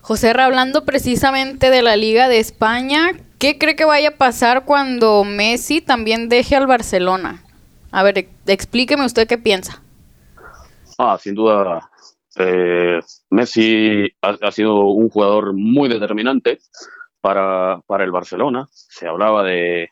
[0.00, 5.22] José, hablando precisamente de la Liga de España, ¿qué cree que vaya a pasar cuando
[5.24, 7.44] Messi también deje al Barcelona?
[7.92, 9.82] A ver, explíqueme usted qué piensa.
[10.98, 11.88] Ah, sin duda,
[12.36, 16.58] eh, Messi ha, sido un jugador muy determinante
[17.20, 18.68] para, para el Barcelona.
[18.70, 19.90] Se hablaba de,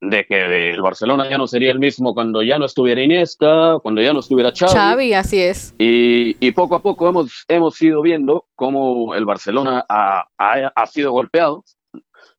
[0.00, 4.00] de que el Barcelona ya no sería el mismo cuando ya no estuviera Iniesta, cuando
[4.00, 4.72] ya no estuviera Xavi.
[4.72, 5.74] Xavi, así es.
[5.78, 11.12] Y, y poco a poco hemos, hemos ido viendo cómo el Barcelona ha, ha, sido
[11.12, 11.64] golpeado,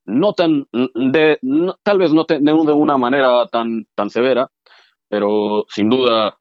[0.06, 1.40] no tan, de,
[1.84, 4.50] tal vez no de, una manera tan, tan severa,
[5.08, 6.38] pero sin duda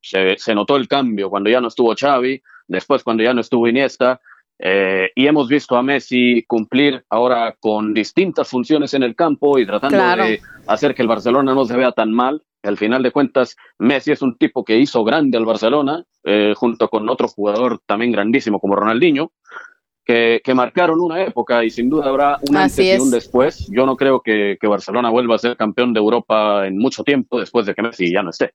[0.00, 3.68] se, se notó el cambio cuando ya no estuvo Xavi, después cuando ya no estuvo
[3.68, 4.20] Iniesta,
[4.58, 9.66] eh, y hemos visto a Messi cumplir ahora con distintas funciones en el campo y
[9.66, 12.42] tratando de hacer que el Barcelona no se vea tan mal.
[12.64, 16.88] Al final de cuentas, Messi es un tipo que hizo grande al Barcelona, eh, junto
[16.88, 19.30] con otro jugador también grandísimo como Ronaldinho,
[20.04, 23.68] que, marcaron una época y sin duda habrá un antes y un después.
[23.70, 27.38] Yo no creo que, que Barcelona vuelva a ser campeón de Europa en mucho tiempo
[27.38, 28.52] después de que Messi ya no esté.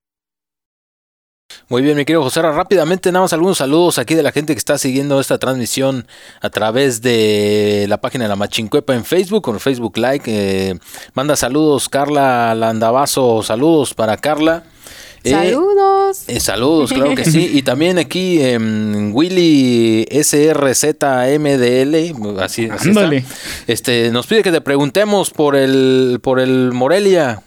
[1.73, 4.59] Muy bien, mi querido José, rápidamente nada más algunos saludos aquí de la gente que
[4.59, 6.05] está siguiendo esta transmisión
[6.39, 10.23] a través de la página de la Machincuepa en Facebook, con Facebook Like.
[10.27, 10.77] Eh,
[11.15, 14.65] manda saludos Carla Landavazo, saludos para Carla.
[15.23, 16.25] Eh, saludos.
[16.27, 17.49] Eh, saludos, claro que sí.
[17.55, 20.86] Y también aquí en Willy SRZMDL,
[22.39, 23.09] así, así está.
[23.65, 27.41] Este, nos pide que te preguntemos por el, por el Morelia.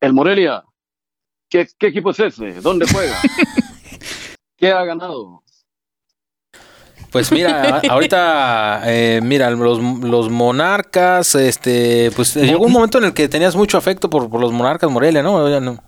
[0.00, 0.62] El Morelia,
[1.50, 2.60] ¿Qué, equipo es ese?
[2.60, 3.16] ¿Dónde juega?
[4.56, 5.42] ¿Qué ha ganado?
[7.10, 13.14] Pues mira, ahorita, eh, mira, los, los, monarcas, este, pues llegó un momento en el
[13.14, 15.60] que tenías mucho afecto por, por los monarcas Morelia, ¿no?
[15.60, 15.78] no.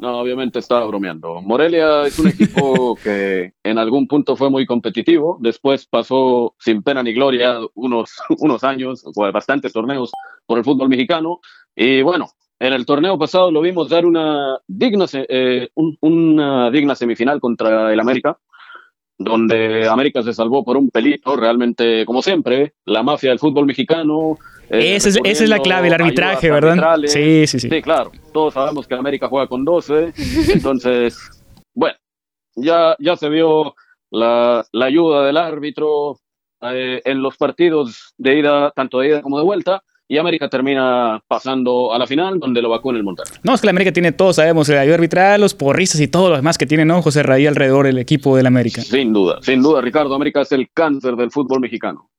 [0.00, 1.40] No, obviamente estaba bromeando.
[1.42, 7.02] Morelia es un equipo que en algún punto fue muy competitivo, después pasó sin pena
[7.02, 10.10] ni gloria unos, unos años, bastantes torneos
[10.44, 11.40] por el fútbol mexicano,
[11.74, 17.40] y bueno, en el torneo pasado lo vimos dar una digna, eh, una digna semifinal
[17.40, 18.38] contra el América,
[19.16, 24.38] donde América se salvó por un pelito, realmente, como siempre, la mafia del fútbol mexicano.
[24.68, 26.98] Eh, esa, es, la clave, el arbitraje, ¿verdad?
[27.06, 27.70] Sí, sí, sí.
[27.70, 28.12] Sí, claro.
[28.32, 30.12] Todos sabemos que América juega con 12,
[30.52, 31.18] entonces,
[31.74, 31.96] bueno,
[32.56, 33.74] ya, ya se vio
[34.10, 36.18] la, la ayuda del árbitro
[36.60, 41.22] eh, en los partidos de ida, tanto de ida como de vuelta, y América termina
[41.28, 43.38] pasando a la final donde lo vacuna el Monterrey.
[43.44, 46.30] No, es que la América tiene todo, sabemos, el ayuda arbitral, los porristas y todo
[46.30, 47.00] lo demás que tiene, ¿no?
[47.00, 48.82] José Raí alrededor del equipo del América.
[48.82, 52.10] Sin duda, sin duda, Ricardo, América es el cáncer del fútbol mexicano.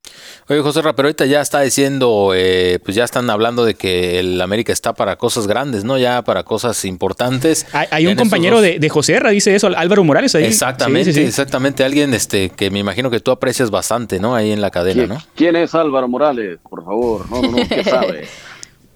[0.48, 4.40] Oye, José pero ahorita ya está diciendo, eh, pues ya están hablando de que el
[4.40, 5.96] América está para cosas grandes, ¿no?
[5.98, 7.66] Ya para cosas importantes.
[7.72, 10.44] Hay, un compañero de, José Ra, dice eso, Álvaro Morales ahí.
[10.44, 11.84] Exactamente, exactamente.
[11.84, 14.34] Alguien este, que me imagino que tú aprecias bastante, ¿no?
[14.34, 15.18] Ahí en la cadena, ¿no?
[15.36, 16.58] ¿Quién es Álvaro Morales?
[16.68, 17.56] Por favor, no, no, no,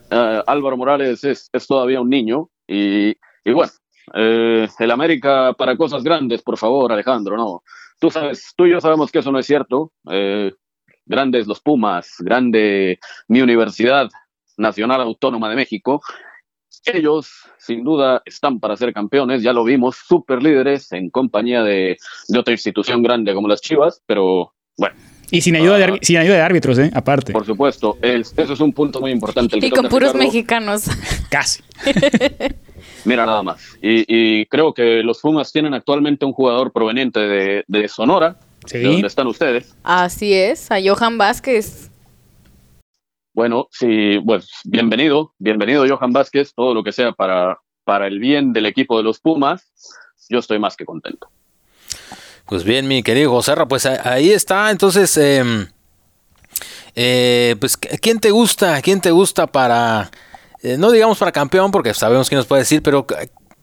[0.08, 3.72] Eh, Álvaro Morales es, todavía un niño y, bueno,
[4.14, 7.62] eh, el América para cosas grandes, por favor, Alejandro, no.
[7.98, 9.92] Tú sabes, tú y yo sabemos que eso no es cierto.
[10.10, 10.52] Eh,
[11.06, 14.08] grandes los Pumas, grande mi Universidad
[14.56, 16.02] Nacional Autónoma de México.
[16.84, 21.96] Ellos, sin duda, están para ser campeones, ya lo vimos, super líderes en compañía de,
[22.36, 24.94] otra institución grande como las Chivas, pero bueno,
[25.30, 25.98] y sin ayuda, de, ah.
[26.02, 26.90] sin ayuda de árbitros, ¿eh?
[26.94, 27.32] Aparte.
[27.32, 27.98] Por supuesto.
[28.02, 29.58] eso es un punto muy importante.
[29.60, 30.84] y con puros mexicanos.
[31.30, 31.62] Casi.
[33.04, 33.60] Mira nada más.
[33.80, 38.78] Y, creo que los Pumas tienen actualmente un jugador proveniente de, Sonora, ¿Sí?
[38.78, 39.76] de donde están ustedes.
[39.82, 41.90] Así es, a Johan Vázquez.
[43.32, 48.54] Bueno, sí, pues bienvenido, bienvenido Johan Vázquez, todo lo que sea para, para el bien
[48.54, 49.70] del equipo de los Pumas,
[50.30, 51.28] yo estoy más que contento.
[52.46, 55.66] Pues bien, mi querido José pues ahí está, entonces, em,
[56.94, 58.80] eh, pues, ¿quién te gusta?
[58.82, 60.10] ¿Quién te gusta para,
[60.62, 63.04] eh, no digamos para campeón, porque sabemos quién nos puede decir, pero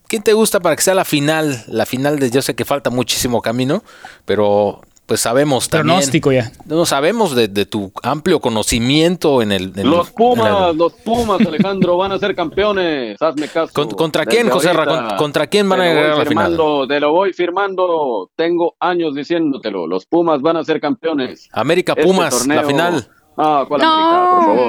[0.07, 1.63] ¿quién te gusta para que sea la final?
[1.67, 3.83] La final de, yo sé que falta muchísimo camino,
[4.25, 4.81] pero
[5.13, 5.93] pues sabemos también.
[5.93, 6.51] Pronóstico ya.
[6.65, 9.71] No sabemos de, tu amplio conocimiento en el.
[9.83, 13.21] los Pumas, los Pumas, Alejandro, van a ser campeones.
[13.21, 13.71] Hazme caso.
[13.95, 14.71] ¿Contra quién, José
[15.15, 16.57] ¿Contra quién van a llegar a la final?
[16.87, 18.31] Te lo voy firmando.
[18.35, 19.85] Tengo años diciéndotelo.
[19.85, 21.47] Los Pumas van a ser campeones.
[21.51, 23.07] América este Pumas, la final.
[23.37, 24.29] Ah, ¿cuál América?
[24.31, 24.65] Por favor.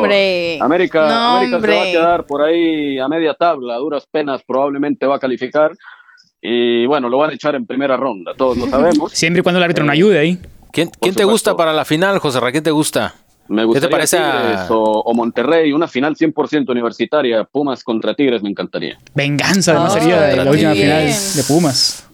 [0.61, 5.07] América, América se va a quedar por ahí a media tabla, a duras penas probablemente
[5.07, 5.72] va a calificar.
[6.47, 9.12] Y bueno, lo van a echar en primera ronda, todos lo sabemos.
[9.14, 10.38] Siempre y cuando el árbitro no ayude ahí.
[10.70, 12.53] ¿Quién, te gusta para la final, José Raquel?
[12.53, 13.14] ¿Quién te gusta?
[13.49, 14.66] Me gustaría ¿Qué te parece a...
[14.68, 18.99] o, Monterrey, una final 100% universitaria, Pumas contra Tigres, me encantaría.
[19.14, 22.11] Venganza, además sería la última final de Pumas.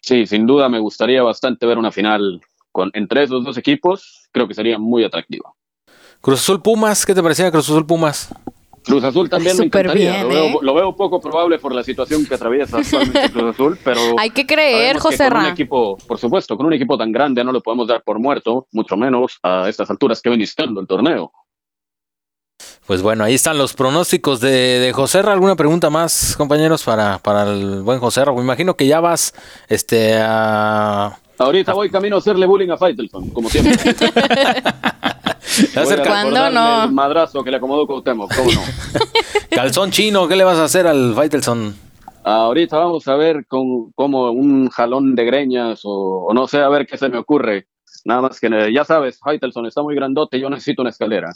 [0.00, 2.40] Sí, sin duda me gustaría bastante ver una final
[2.72, 5.52] con, entre esos dos equipos, creo que sería muy atractiva.
[6.20, 8.28] Cruz Azul Pumas, ¿qué te parecía Cruz Azul Pumas?
[8.86, 10.22] Cruz Azul también me encantaría.
[10.22, 10.54] ¿eh?
[10.62, 14.46] lo, veo, poco probable por la situación que atraviesa actualmente Cruz Azul, pero hay que
[14.46, 17.88] creer, José Con un equipo, por supuesto, con un equipo tan grande no lo podemos
[17.88, 21.32] dar por muerto, mucho menos a estas alturas que ven iniciando el torneo.
[22.86, 27.42] Pues bueno, ahí están los pronósticos de, de José ¿Alguna pregunta más, compañeros, para, para
[27.42, 29.34] el buen José Me imagino que ya vas
[29.68, 31.18] este, a...
[31.38, 33.74] Ahorita voy camino a hacerle bullying a Faitelson, como siempre.
[36.04, 36.84] ¿Cuándo no?
[36.84, 38.60] El madrazo que le acomodó Cuauhtémoc, ¿cómo no?
[39.50, 41.74] Calzón chino, ¿qué le vas a hacer al Faitelson?
[42.24, 46.86] Ahorita vamos a ver con, como un jalón de greñas o, no sé, a ver
[46.86, 47.68] qué se me ocurre.
[48.04, 51.32] Nada más que ya sabes, Faitelson está muy grandote, yo necesito una escalera.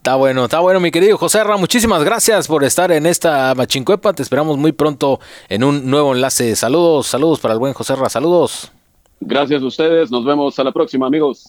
[0.00, 1.58] Está bueno, está bueno, mi querido José Ra.
[1.58, 4.14] Muchísimas gracias por estar en esta Machincuepa.
[4.14, 5.20] Te esperamos muy pronto
[5.50, 6.56] en un nuevo enlace.
[6.56, 8.08] Saludos, saludos para el buen José Ra.
[8.08, 8.72] Saludos.
[9.20, 10.10] Gracias a ustedes.
[10.10, 11.44] Nos vemos a la próxima, amigos.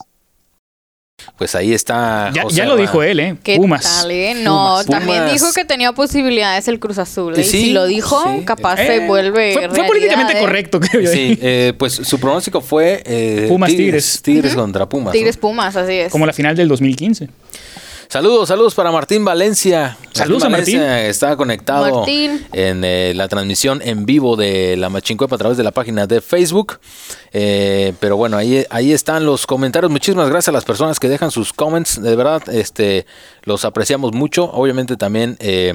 [1.37, 2.29] Pues ahí está.
[2.33, 3.37] Ya, ya lo dijo él, ¿eh?
[3.55, 4.05] Pumas.
[4.09, 4.33] Eh?
[4.43, 7.37] No, también dijo que tenía posibilidades el Cruz Azul.
[7.37, 7.41] ¿eh?
[7.41, 9.69] y si lo dijo, capaz se eh, vuelve.
[9.73, 11.09] Fue, políticamente correcto, creo yo.
[11.09, 11.39] Sí,
[11.77, 13.47] pues su pronóstico fue.
[13.47, 14.21] Pumas Tigres.
[14.21, 15.13] Tigres, contra Pumas.
[15.13, 16.11] Tigres Pumas, así es.
[16.11, 17.29] Como la final del 2015.
[18.11, 19.97] Saludos, saludos para Martín Valencia.
[20.11, 20.81] Saludos a Martín.
[20.81, 25.71] Está conectado en eh, la transmisión en vivo de la Machincuepa a través de la
[25.71, 26.81] página de Facebook.
[27.31, 29.89] Eh, pero bueno, ahí, ahí están los comentarios.
[29.89, 32.01] Muchísimas gracias a las personas que dejan sus comments.
[32.01, 33.05] De verdad, este,
[33.43, 34.43] los apreciamos mucho.
[34.43, 35.73] Obviamente también eh,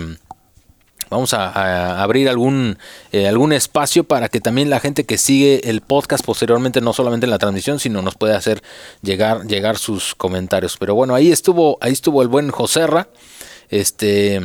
[1.08, 2.78] Vamos a, abrir algún,
[3.12, 7.26] eh, algún espacio para que también la gente que sigue el podcast posteriormente, no solamente
[7.26, 8.62] en la transmisión, sino nos pueda hacer
[9.02, 10.76] llegar, llegar sus comentarios.
[10.78, 13.08] Pero bueno, ahí estuvo, ahí estuvo el buen Joserra.
[13.68, 14.40] Este.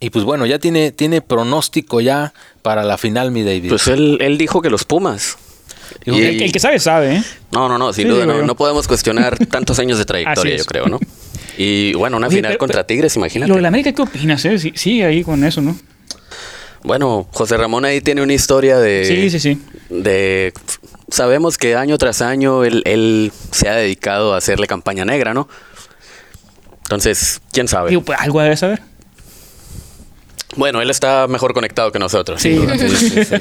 [0.00, 2.32] Y pues bueno, ya tiene, tiene pronóstico ya
[2.62, 3.68] para la final, mi David.
[3.68, 5.36] Pues él, él dijo que los Pumas.
[6.04, 7.24] el, que sabe, sabe, ¿eh?
[7.52, 10.86] No, no, no, sin duda, no, no, podemos cuestionar tantos años de trayectoria, yo creo,
[10.86, 10.98] ¿no?
[11.56, 13.48] Y bueno, una final contra Tigres, imagínate.
[13.48, 14.44] Lo de la América, ¿qué opinas?
[14.44, 14.72] Eh?
[14.74, 15.76] Sí, ahí con eso, ¿no?
[16.82, 19.04] Bueno, José Ramón ahí tiene una historia de.
[19.04, 19.62] Sí, sí, sí.
[19.88, 20.52] De.
[21.08, 25.48] Sabemos que año tras año él, se ha dedicado a hacerle campaña negra, ¿no?
[26.84, 27.96] Entonces, quién sabe.
[28.00, 28.82] Pues, algo debe saber.
[30.56, 32.42] Bueno, él está mejor conectado que nosotros.
[32.42, 32.58] Sí,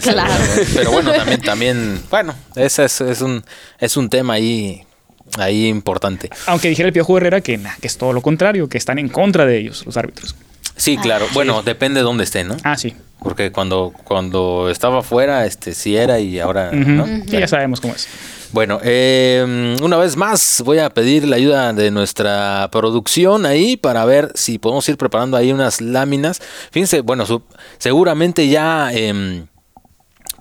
[0.01, 0.33] claro.
[0.73, 3.43] Pero bueno, también, también, bueno, ese es, es, un,
[3.79, 4.85] es un tema ahí
[5.37, 6.29] ahí importante.
[6.47, 9.45] Aunque dijera el Piojo Herrera que, que es todo lo contrario, que están en contra
[9.45, 10.35] de ellos, los árbitros.
[10.75, 11.27] Sí, claro.
[11.33, 12.57] bueno, depende de dónde estén, ¿no?
[12.63, 12.95] Ah, sí.
[13.19, 17.05] Porque cuando, cuando estaba afuera, este sí era y ahora, ¿no?
[17.05, 18.07] Sí, ya sabemos cómo es.
[18.51, 24.03] Bueno, eh, una vez más voy a pedir la ayuda de nuestra producción ahí para
[24.05, 26.41] ver si podemos ir preparando ahí unas láminas.
[26.71, 27.43] Fíjense, bueno, su-
[27.77, 28.91] seguramente ya...
[28.91, 29.45] em,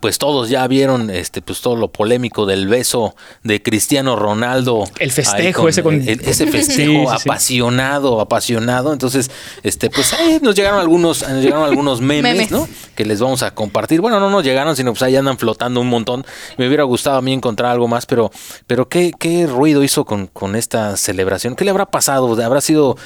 [0.00, 5.12] pues todos ya vieron este pues todo lo polémico del beso de Cristiano Ronaldo El
[5.12, 7.28] festejo ese con- el- ese festejo sí, sí.
[7.28, 9.30] apasionado apasionado entonces
[9.62, 12.50] este pues ahí nos llegaron algunos nos llegaron algunos memes, Memes.
[12.50, 15.80] no que les vamos a compartir bueno no nos llegaron sino pues ahí andan flotando
[15.80, 16.24] un montón
[16.56, 18.30] me hubiera gustado a mí encontrar algo más pero
[18.66, 22.96] pero qué, qué ruido hizo con, con esta celebración qué le habrá pasado habrá sido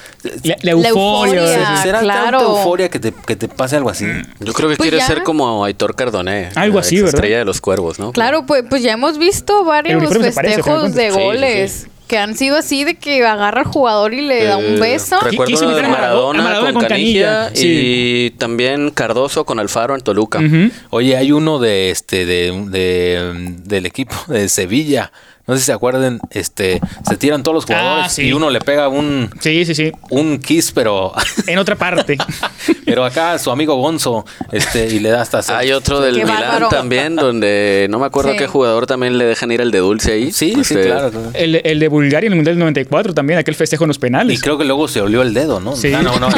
[0.43, 1.83] La, la La euforia.
[1.83, 2.39] será claro.
[2.39, 4.05] tanta euforia que te, que te pase algo así
[4.41, 5.07] Yo creo que Pues quiere ya.
[5.07, 6.51] ser como Aitor Cardoné.
[6.55, 7.09] Algo ¿verdad?
[7.15, 8.13] Estrella de los cuervos, ¿no?
[8.13, 11.11] Claro, pues, pues ya hemos visto varios parece, festejos de.
[11.11, 14.59] Sí, goles sí, que han sido así de que agarra al jugador y le da
[14.59, 15.19] un Eh, beso.
[15.21, 20.39] Recuerdo uno de Maradona- con, con Canilla, Canilla, y también Cardoso con Alfaro en Toluca.
[20.41, 20.71] Ujú.
[20.91, 25.13] Oye, hay uno de este de, de- del equipo de Sevilla.
[25.47, 28.23] No sé si se acuerdan, este se tiran todos los jugadores Ah, sí.
[28.23, 29.93] y uno le pega un Sí, sí, sí.
[30.11, 31.13] un kiss, pero
[31.47, 32.17] En otra parte.
[32.87, 36.41] pero acá su amigo Gonzo este y le da hasta Hay otro del Qué Milán
[36.41, 36.69] bárbaro.
[36.71, 38.39] también, donde no me acuerdo Sí.
[38.39, 40.33] qué jugador también le dejan ir el de dulce ahí.
[40.33, 41.11] Sí, sí, Este, claro.
[41.11, 41.31] claro.
[41.35, 44.01] El, el de Bulgaria en el Mundial del 94 también, aquel festejo en los Y
[44.01, 44.41] penales.
[44.41, 45.77] creo que luego se olió el dedo, ¿no?
[45.77, 45.93] Sí.
[45.93, 46.29] Ah, no, no,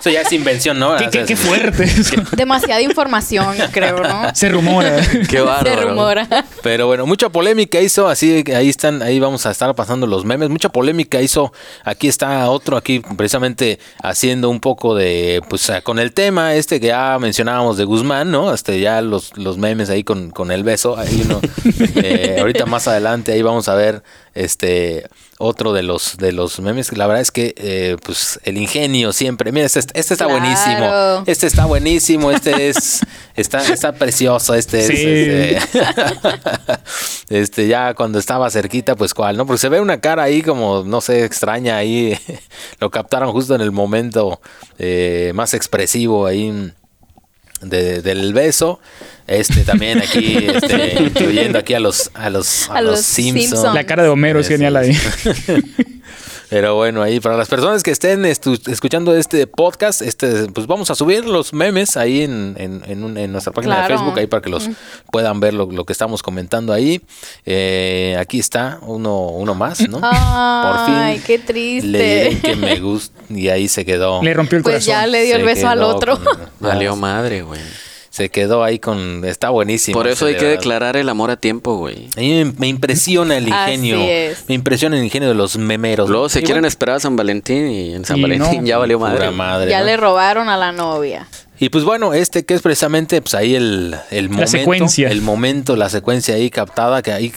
[0.00, 0.96] eso ya, es invención, ¿no?
[0.96, 2.14] Qué, O qué- sea, qué es- fuerte eso.
[2.36, 4.34] Demasiada información, creo, ¿no?
[4.34, 4.96] Se rumora.
[5.28, 5.88] Qué Se bárbaro.
[5.90, 6.26] rumora.
[6.62, 10.24] Pero bueno, mucha polémica hizo, así que ahí están, ahí vamos a estar pasando los
[10.24, 10.48] memes.
[10.50, 11.52] Mucha polémica hizo,
[11.84, 16.80] aquí está otro, aquí precisamente haciendo un poco de, pues ah, con el tema este
[16.80, 18.52] que ya mencionábamos de Guzmán, ¿no?
[18.54, 20.96] Este ya los, los memes ahí con, con el beso.
[20.98, 21.40] Ahí uno,
[21.96, 24.02] eh, ahorita más adelante ahí vamos a ver
[24.34, 25.06] este
[25.38, 29.12] otro de los de los memes que la verdad es que eh, pues el ingenio
[29.12, 30.40] siempre mira este, este está Claro.
[30.40, 33.00] buenísimo este está buenísimo este es
[33.36, 35.58] está está precioso este es este,
[37.28, 39.46] este, ya cuando estaba cerquita, pues cuál, ¿no?
[39.46, 42.18] Porque se ve una cara ahí como, no sé, extraña ahí.
[42.80, 44.40] Lo captaron justo en el momento
[44.78, 46.72] eh, más expresivo ahí
[47.60, 48.80] de- del beso.
[49.26, 53.50] Este también aquí, este, incluyendo aquí a los, a los, a A los los Simpsons.
[53.50, 53.74] Simpson.
[53.74, 54.96] La cara de Homero es genial ahí.
[56.50, 60.90] Pero bueno, ahí para las personas que estén estu- escuchando este podcast, este, pues vamos
[60.90, 63.88] a subir los memes ahí en, en, en un- en nuestra página de.
[63.88, 64.68] Facebook, ahí para que los
[65.12, 67.02] puedan ver lo, lo que estamos comentando ahí.
[67.44, 70.00] Eh, aquí está uno, uno más, ¿no?
[70.02, 71.86] Ay, qué triste.
[71.88, 74.22] Le di que me gusta y ahí se quedó.
[74.22, 75.02] Le rompió el Pues corazón.
[75.02, 76.18] ya le dio el beso al otro.
[76.22, 77.60] con- Valió madre, güey.
[78.10, 79.24] Se quedó ahí con.
[79.24, 79.96] Está buenísimo.
[79.98, 82.08] Por eso hay que declarar el amor a tiempo, güey.
[82.16, 84.00] A mí me, impresiona el Así ingenio.
[84.00, 84.44] es.
[84.48, 86.08] Me impresiona el ingenio de los memeros.
[86.08, 88.66] Luego se quieren bueno, esperar a San Valentín y en San Y Valentín no.
[88.66, 89.30] ya valió pura madre.
[89.30, 89.86] madre, Ya ¿no?
[89.86, 91.28] le robaron a la novia.
[91.60, 95.08] Y pues bueno, este que es precisamente pues ahí el, el momento, secuencia.
[95.08, 97.32] el momento, la secuencia ahí captada que ahí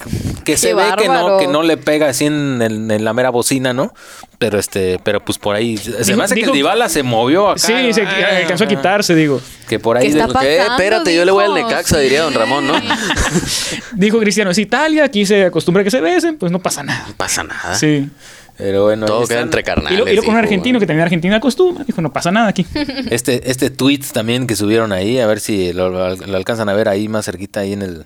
[0.45, 3.13] que se Qué ve que no que no le pega así en, en- en la
[3.13, 3.93] mera bocina, ¿no?
[4.37, 7.03] Pero este, pero pues por ahí se Dijo- me hace que dijo- el Dybala se
[7.03, 7.59] movió acá.
[7.59, 9.41] Sí, se Ah, alcanzó a quitarse, digo.
[9.67, 10.49] Que por ahí ¿Qué está de- pasando?
[10.49, 10.61] ¿Qué?
[10.71, 11.53] Espérate, yo le voy al?
[11.55, 12.73] Necaxa, diría don Ramón, ¿no?
[13.93, 17.05] Dijo Cristiano, es Italia, aquí se acostumbra a que se besen, pues no pasa nada.
[17.07, 17.75] No pasa nada.
[17.75, 18.09] Sí.
[18.57, 19.97] Pero bueno, Todo queda entre carnales.
[19.99, 22.47] Y lo, y lo con un argentino que también Argentina acostumbra, dijo, no pasa nada
[22.49, 22.65] aquí.
[23.09, 26.73] Este, este tweet también que subieron ahí, a ver si lo, lo- lo alcanzan a
[26.73, 28.05] ver ahí más cerquita ahí en el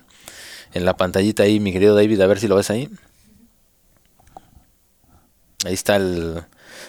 [0.73, 2.89] en la pantallita ahí, mi querido David, a ver si lo ves ahí.
[5.65, 6.41] Ahí está el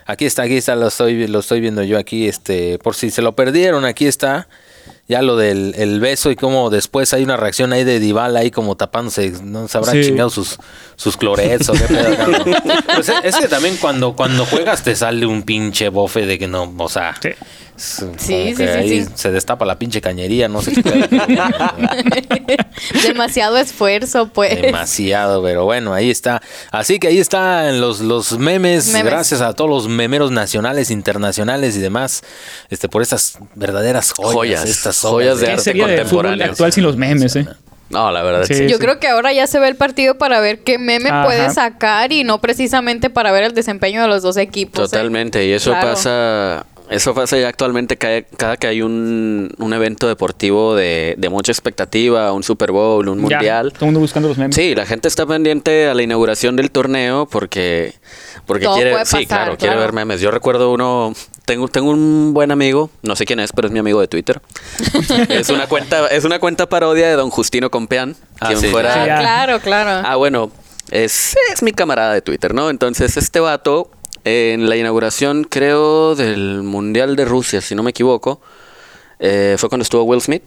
[0.06, 3.22] aquí está, aquí está, lo estoy lo estoy viendo yo aquí, este, por si se
[3.22, 4.48] lo perdieron, aquí está
[5.08, 8.50] ya lo del el beso y cómo después hay una reacción ahí de Dybala ahí
[8.50, 10.02] como tapándose, no se habrán Sí.
[10.08, 10.58] chingado sus
[10.96, 12.12] sus clorets o qué pedo.
[12.12, 12.44] acá, ¿no?
[12.96, 16.48] Pues es, es que también cuando cuando juegas te sale un pinche bofe de que
[16.48, 17.30] no, o sea, Sí.
[17.76, 19.10] Sí, sí, sí, ahí sí.
[19.14, 20.72] se destapa la pinche cañería, no sé.
[23.06, 24.60] Demasiado esfuerzo, pues.
[24.60, 26.42] Demasiado, pero bueno, ahí está.
[26.70, 29.04] Así que ahí están los, los memes, Memes.
[29.04, 32.22] Gracias a todos los memeros nacionales, internacionales y demás,
[32.70, 34.34] este, por estas verdaderas joyas.
[34.34, 36.46] Joyas, estas joyas de ¿Qué arte contemporáneo.
[36.46, 37.46] actual sin los memes, eh?
[37.88, 38.54] No, la verdad Sí.
[38.54, 38.66] sí.
[38.68, 41.24] Yo creo que ahora ya se ve el partido para ver qué meme Ajá.
[41.24, 44.80] puede sacar y no precisamente para ver el desempeño de los dos equipos.
[44.80, 44.82] ¿eh?
[44.82, 45.90] Totalmente, y eso Claro.
[45.90, 51.28] pasa, eso pasa ya actualmente cada, cada que hay un, un evento deportivo de, de
[51.28, 53.72] mucha expectativa, un Super Bowl, un Ya, mundial.
[53.72, 54.54] todo el mundo buscando los memes.
[54.54, 57.94] Sí, la gente está pendiente a la inauguración del torneo porque,
[58.46, 60.20] porque Todo quiere, puede sí, claro, quiere ver memes.
[60.20, 61.12] Yo recuerdo uno,
[61.44, 64.40] tengo, tengo un buen amigo, no sé quién es, pero es mi amigo de Twitter.
[65.28, 68.68] es una cuenta, es una cuenta parodia de Don Justino Compeán, Ah, quien sí.
[68.68, 68.90] fuera.
[68.94, 69.18] Ah, Sí, ya.
[69.18, 70.06] claro, claro.
[70.06, 70.50] Ah, bueno,
[70.90, 72.70] es, es mi camarada de Twitter, ¿no?
[72.70, 73.90] Entonces, este vato,
[74.26, 78.40] en la inauguración, creo, del Mundial de Rusia, si no me equivoco,
[79.20, 80.42] eh, fue cuando estuvo Will Smith.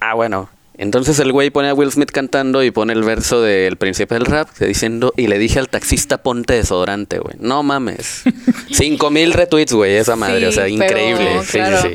[0.00, 0.48] Ah, bueno.
[0.78, 4.24] Entonces el güey pone a Will Smith cantando y pone el verso del príncipe del
[4.26, 7.36] rap diciendo y le dije al taxista ponte desodorante, güey.
[7.38, 8.22] No mames.
[8.72, 10.40] Cinco mil retweets, güey, esa madre.
[10.40, 11.40] Sí, o sea, pero, increíble.
[11.44, 11.82] Sí, claro.
[11.82, 11.88] sí,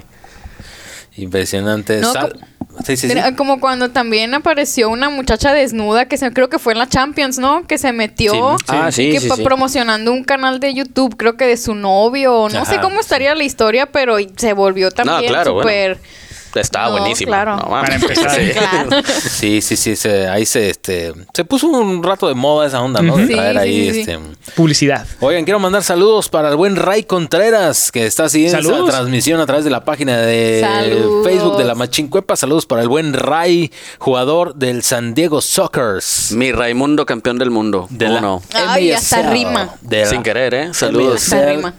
[1.14, 1.22] sí.
[1.24, 2.00] Impresionante.
[2.00, 2.40] No, Sal-
[2.86, 3.08] Sí, sí, sí.
[3.08, 6.88] Mira, Como cuando también apareció una muchacha desnuda que se, creo que fue en la
[6.90, 7.68] Champions, ¿no?
[7.68, 8.66] Que se metió Sí.
[8.68, 9.44] Ah, sí, que sí, pa- sí.
[9.44, 12.48] promocionando un canal de YouTube, creo que de su novio.
[12.52, 16.00] No sé cómo estaría la historia, pero se volvió también claro, bueno.
[16.56, 17.30] Estaba No, buenísimo.
[17.30, 17.56] claro.
[17.58, 17.70] No.
[17.70, 18.32] Para empezar.
[18.36, 18.52] Sí.
[18.52, 18.90] Claro.
[19.32, 23.02] Sí, sí, sí, se- ahí se, este, se puso un rato de moda esa onda,
[23.02, 23.18] ¿no?
[23.18, 24.00] De traer sí, ahí, sí, sí.
[24.12, 24.20] este...
[24.56, 25.06] Publicidad.
[25.20, 29.46] Oigan, quiero mandar saludos para el buen Ray Contreras, que está siguiendo esta transmisión a
[29.46, 31.26] través de la página de Saludos.
[31.26, 32.36] Facebook de la Machincuepa.
[32.36, 36.32] Saludos para el buen Ray, jugador del San Diego Sockers.
[36.34, 37.88] Mi Raimundo campeón del mundo.
[37.90, 38.42] De ¿Cómo la no?
[38.54, 39.70] Ay, hasta rima.
[39.82, 40.74] de la Sin querer, ¿eh?
[40.74, 41.24] Saludos.
[41.24, 41.74] Hasta rima.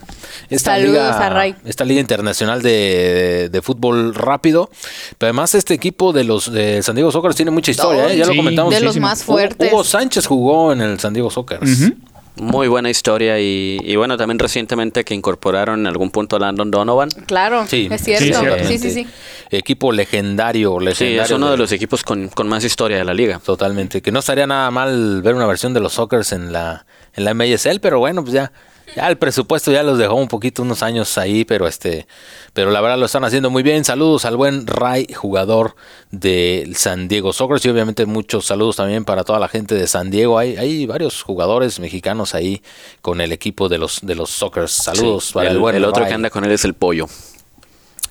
[0.55, 1.55] Esta Saludos liga, a Ray.
[1.64, 4.70] Esta liga internacional de, de fútbol rápido.
[5.18, 8.16] Pero además este equipo de los de San Diego Sockers tiene mucha historia, ¿eh?
[8.18, 8.72] Ya lo comentamos.
[8.74, 9.07] De los muchísimo.
[9.09, 9.72] más fuertes.
[9.72, 11.80] Hugo Sánchez jugó en el San Diego Sockers.
[11.80, 11.94] Ujú.
[12.36, 16.70] Muy buena historia y, y bueno, también recientemente que incorporaron en algún punto a Landon
[16.70, 17.11] Donovan.
[17.26, 18.24] Claro, Sí, es cierto.
[18.24, 18.64] Sí, cierto.
[18.68, 19.07] Sí, sí, sí.
[19.50, 21.22] Equipo legendario, Sí, legendario.
[21.24, 23.38] es uno de los equipos con, con más historia de la liga.
[23.44, 24.00] Totalmente.
[24.00, 27.34] Que no estaría nada mal ver una versión de los Sockers en la, en la
[27.34, 28.50] MSL, pero bueno, pues ya,
[28.97, 32.07] ya el presupuesto ya los dejó un poquito, unos años ahí, pero este,
[32.53, 33.84] pero la verdad lo están haciendo muy bien.
[33.84, 35.74] Saludos al buen Ray, jugador
[36.11, 40.11] del San Diego Sockers, y obviamente muchos saludos también para toda la gente de San
[40.11, 40.38] Diego.
[40.38, 42.62] Hay, hay varios jugadores mexicanos ahí
[43.01, 44.72] con el equipo de los, de los Sockers.
[44.72, 46.09] Saludos Sí, para el, el, buen el otro Ray.
[46.11, 47.07] que anda con él es el pollo.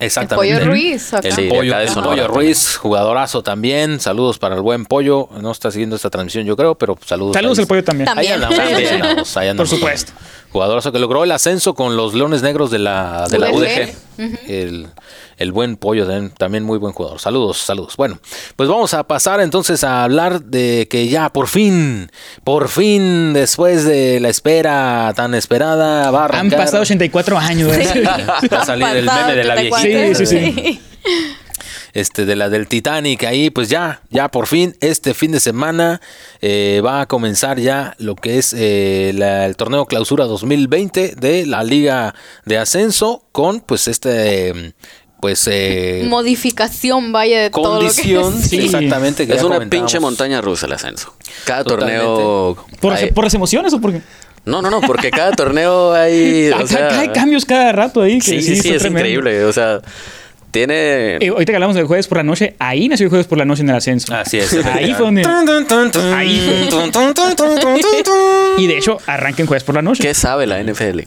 [0.01, 0.51] Exactamente.
[0.51, 1.27] El Pollo Ruiz, acá.
[1.27, 2.27] El Sí, pollo, de el Pollo.
[2.27, 3.99] Ruiz, jugadorazo también.
[3.99, 5.29] Saludos para el buen pollo.
[5.39, 7.33] No está siguiendo esta transmisión, yo creo, pero saludos.
[7.33, 8.07] Saludos al pollo también.
[8.07, 8.33] También.
[8.33, 9.69] Ahí andamos, ahí andamos, ahí andamos.
[9.69, 10.11] Por supuesto.
[10.51, 13.93] Jugadorazo que logró el ascenso con los Leones Negros de la, de la UDG.
[14.17, 14.39] UDG.
[14.49, 14.87] El,
[15.41, 17.19] el buen pollo, también, también muy buen jugador.
[17.19, 17.95] Saludos, saludos.
[17.97, 18.19] Bueno,
[18.55, 22.11] pues vamos a pasar entonces a hablar de que ya por fin,
[22.43, 26.59] por fin, después de la espera tan esperada, va a Han arrancar.
[26.59, 27.73] pasado 84 años.
[27.75, 27.89] ¿eh?
[27.91, 27.99] Sí.
[28.53, 29.89] Va a salir el meme de la 84.
[29.89, 30.15] viejita.
[30.15, 30.81] Sí, sí, sí.
[31.93, 35.99] este de la del Titanic ahí pues ya ya por fin este fin de semana
[36.41, 41.45] eh, va a comenzar ya lo que es eh, la- el torneo clausura 2020 de
[41.45, 42.15] la liga
[42.45, 44.73] de ascenso con pues este
[45.21, 49.99] pues eh, Modificación, vaya, de todo lo que condición sí, exactamente que Es una pinche
[50.01, 51.13] montaña rusa el ascenso.
[51.45, 52.03] Cada Totalmente.
[52.03, 52.65] torneo...
[52.81, 54.01] ¿Por, hay- ¿Por las emociones o por qué?
[54.43, 56.49] No, no, no, porque cada torneo hay...
[56.49, 58.17] o Acá- sea, hay cambios cada rato ahí.
[58.17, 59.07] que Sí, sí, sí, es tremendo.
[59.07, 59.45] increíble.
[59.45, 59.79] O sea,
[60.51, 61.17] tiene...
[61.17, 63.45] Eh, ahorita que hablamos del jueves por la noche, ahí nació el jueves por la
[63.45, 64.13] noche en el ascenso.
[64.13, 64.53] Así es.
[64.65, 65.23] Ahí fue donde.
[66.15, 68.03] Ahí fue.
[68.57, 70.03] Y de hecho, arranca en jueves por la noche.
[70.03, 71.01] ¿Qué sabe la NFL?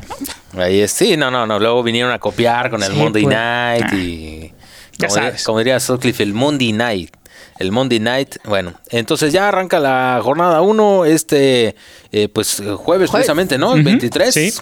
[0.59, 1.59] Ahí es, sí, no, no, no.
[1.59, 3.37] Luego vinieron a copiar con el Sí, Monday pues.
[3.37, 3.95] Night Ah.
[3.97, 4.53] y.
[4.97, 5.45] Ya como, diría, sabes.
[5.45, 7.11] como diría Sutcliffe, el Monday Night.
[7.59, 11.77] El Monday Night, bueno, entonces ya arranca la jornada 1, este,
[12.11, 13.11] eh, pues jueves, Jueves.
[13.13, 13.75] precisamente, ¿no?
[13.75, 14.35] El Ujú, 23.
[14.35, 14.53] sí.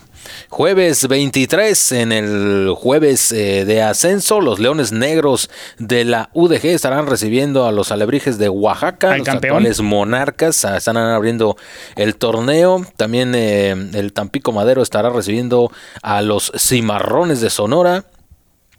[0.48, 7.06] Jueves 23 en el jueves eh, de ascenso, los Leones Negros de la UDG estarán
[7.06, 9.56] recibiendo a los Alebrijes de Oaxaca, los campeón.
[9.56, 11.56] actuales monarcas, ah, están abriendo
[11.96, 12.86] el torneo.
[12.96, 15.70] También eh, el Tampico Madero estará recibiendo
[16.02, 18.04] a los Cimarrones de Sonora.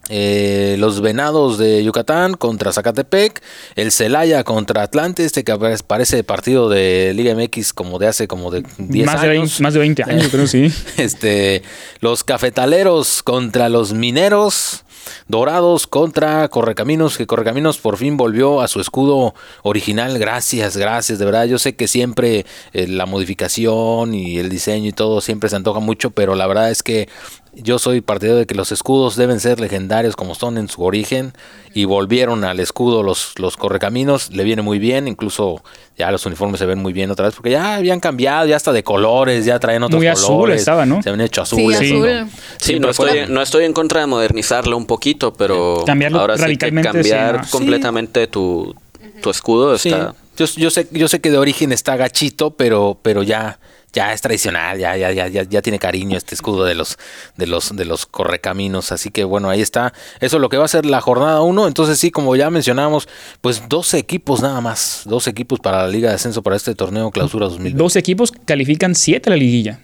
[0.10, 3.42] Eh, los Venados de Yucatán contra Zacatepec,
[3.76, 8.52] el Celaya contra Atlante, este que parece partido de Liga MX como de hace como
[8.52, 9.50] de 10 más, de años.
[9.60, 10.72] 20, más de 20 años, creo, sí.
[10.98, 11.64] Este,
[12.02, 14.84] los cafetaleros contra los mineros.
[15.28, 19.34] Dorados contra Correcaminos, que Correcaminos por fin volvió a su escudo
[19.64, 20.18] original.
[20.18, 21.46] Gracias, gracias, de verdad.
[21.46, 25.82] Yo sé que siempre eh, la modificación y el diseño y todo siempre se antoja
[25.82, 27.10] mucho, pero la verdad es que
[27.56, 31.34] yo soy partidario de que los escudos deben ser legendarios como son en su origen
[31.74, 34.32] y volvieron al escudo los, los Correcaminos.
[34.32, 35.64] Le viene muy bien, incluso
[35.98, 38.72] ya los uniformes se ven muy bien otra vez porque ya habían cambiado, ya hasta
[38.74, 40.24] de colores, ya traen otros Muy colores.
[40.24, 41.02] azul estaba, ¿no?
[41.04, 41.80] Se habían hecho Sí, azules.
[41.80, 41.86] Sí.
[41.96, 42.30] azul.
[42.58, 46.36] Sí, Siempre no estoy, no estoy en contra de modernizarlo un poquito, pero Cambiarlo ahora
[46.36, 47.52] sí que radicalmente, cambiar sí, ¿no?
[47.52, 48.76] completamente tu,
[49.22, 50.16] tu escudo Sí, está...
[50.38, 53.60] yo, yo sé, yo sé que de origen está gachito, pero, pero ya,
[53.94, 56.98] ya es tradicional, ya, ya, ya, ya, ya tiene cariño este escudo de los,
[57.38, 58.92] de los, de los correcaminos.
[58.92, 59.94] Así que bueno, ahí está.
[60.20, 61.68] Eso es lo que va a ser la jornada 1.
[61.68, 63.08] Entonces, sí, como ya mencionamos,
[63.42, 65.04] pues 12 equipos nada más.
[65.06, 67.78] 12 equipos para la Liga de Ascenso para este torneo Clausura 2020.
[67.78, 69.80] Dos equipos califican 7 a la liguilla.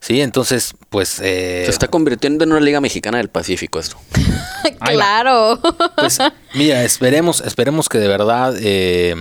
[0.00, 1.20] Sí, entonces, pues.
[1.20, 3.96] eh, Se está convirtiendo en una liga mexicana del Pacífico esto.
[4.80, 5.60] Claro.
[5.96, 6.18] Pues
[6.54, 9.14] mira, esperemos, esperemos que de verdad, eh,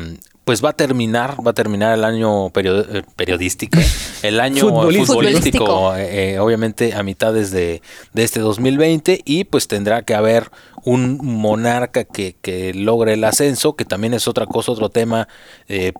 [0.52, 3.80] pues va a terminar, va a terminar el año eh, periodístico,
[4.22, 5.94] el año futbolístico,
[6.42, 7.82] obviamente a mitad de, de
[8.22, 10.52] este 2020 y pues tendrá que haber
[10.84, 15.30] un monarca que, que, logre el ascenso, que también es otra cosa, otro tema,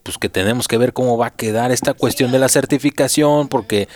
[0.04, 3.88] pues que tenemos que ver cómo va a quedar esta cuestión de la certificación, porque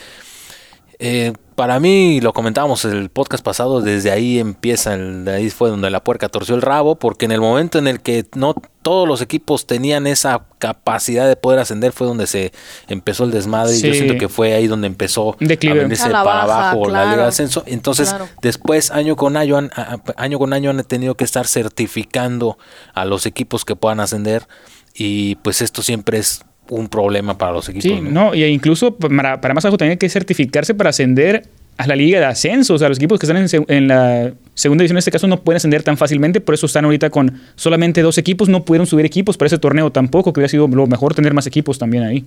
[1.00, 5.70] eh, para mí, lo comentábamos en el podcast pasado, desde ahí empieza, el, ahí fue
[5.70, 9.08] donde la puerca torció el rabo, porque en el momento en el que no todos
[9.08, 12.52] los equipos tenían esa capacidad de poder ascender fue donde se
[12.88, 16.90] empezó el desmadre y yo siento que fue ahí donde empezó a venirse para abajo
[16.90, 17.64] la Liga de Ascenso.
[17.66, 19.58] Entonces, después, año con año,
[20.18, 22.58] año con año han tenido que estar certificando
[22.94, 24.48] a los equipos que puedan ascender
[24.94, 27.84] y pues esto siempre es un problema para los equipos.
[27.84, 31.44] Sí, no, y incluso para, más abajo también hay que certificarse para ascender
[31.78, 32.74] a la liga de ascenso.
[32.74, 35.58] O sea, los equipos que están en, la segunda división en este caso no pueden
[35.58, 39.38] ascender tan fácilmente, por eso están ahorita con solamente dos equipos, no pudieron subir equipos
[39.38, 42.26] para ese torneo tampoco, que hubiera sido lo mejor tener más equipos también ahí.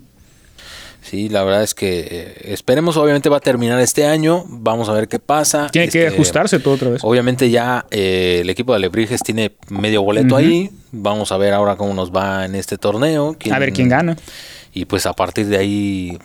[1.09, 4.93] Sí, la verdad es que eh, esperemos, obviamente va a terminar este año, vamos a
[4.93, 5.69] ver qué pasa.
[5.73, 7.01] Tiene que este, ajustarse todo otra vez.
[7.03, 11.77] Obviamente ya eh, el equipo de Alebrijes tiene medio boleto ahí, vamos a ver ahora
[11.77, 13.35] cómo nos va en este torneo.
[13.51, 14.19] a ver quién gana.
[14.75, 16.19] Y pues a partir de ahí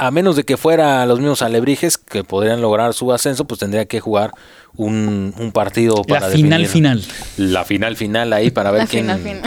[0.00, 3.84] a menos de que fuera los mismos alebrijes que podrían lograr su ascenso, pues tendría
[3.84, 4.32] que jugar
[4.74, 7.02] un, partido para la final final.
[7.36, 9.42] la final final ahí para ver quién,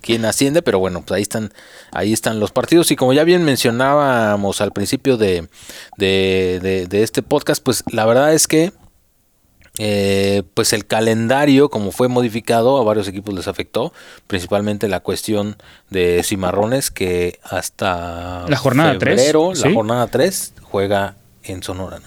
[0.00, 1.52] quién, asciende pero bueno pues ahí están
[1.92, 2.90] ahí están los partidos.
[2.90, 5.48] Y como ya bien mencionábamos al principio de,
[5.96, 8.72] de, de este podcast pues la verdad es que
[9.78, 13.92] eh, pues el calendario, como fue modificado, a varios equipos les afectó,
[14.28, 15.56] principalmente la cuestión
[15.90, 21.98] de Cimarrones, que hasta la jornada 3, la jornada 3 juega en Sonora.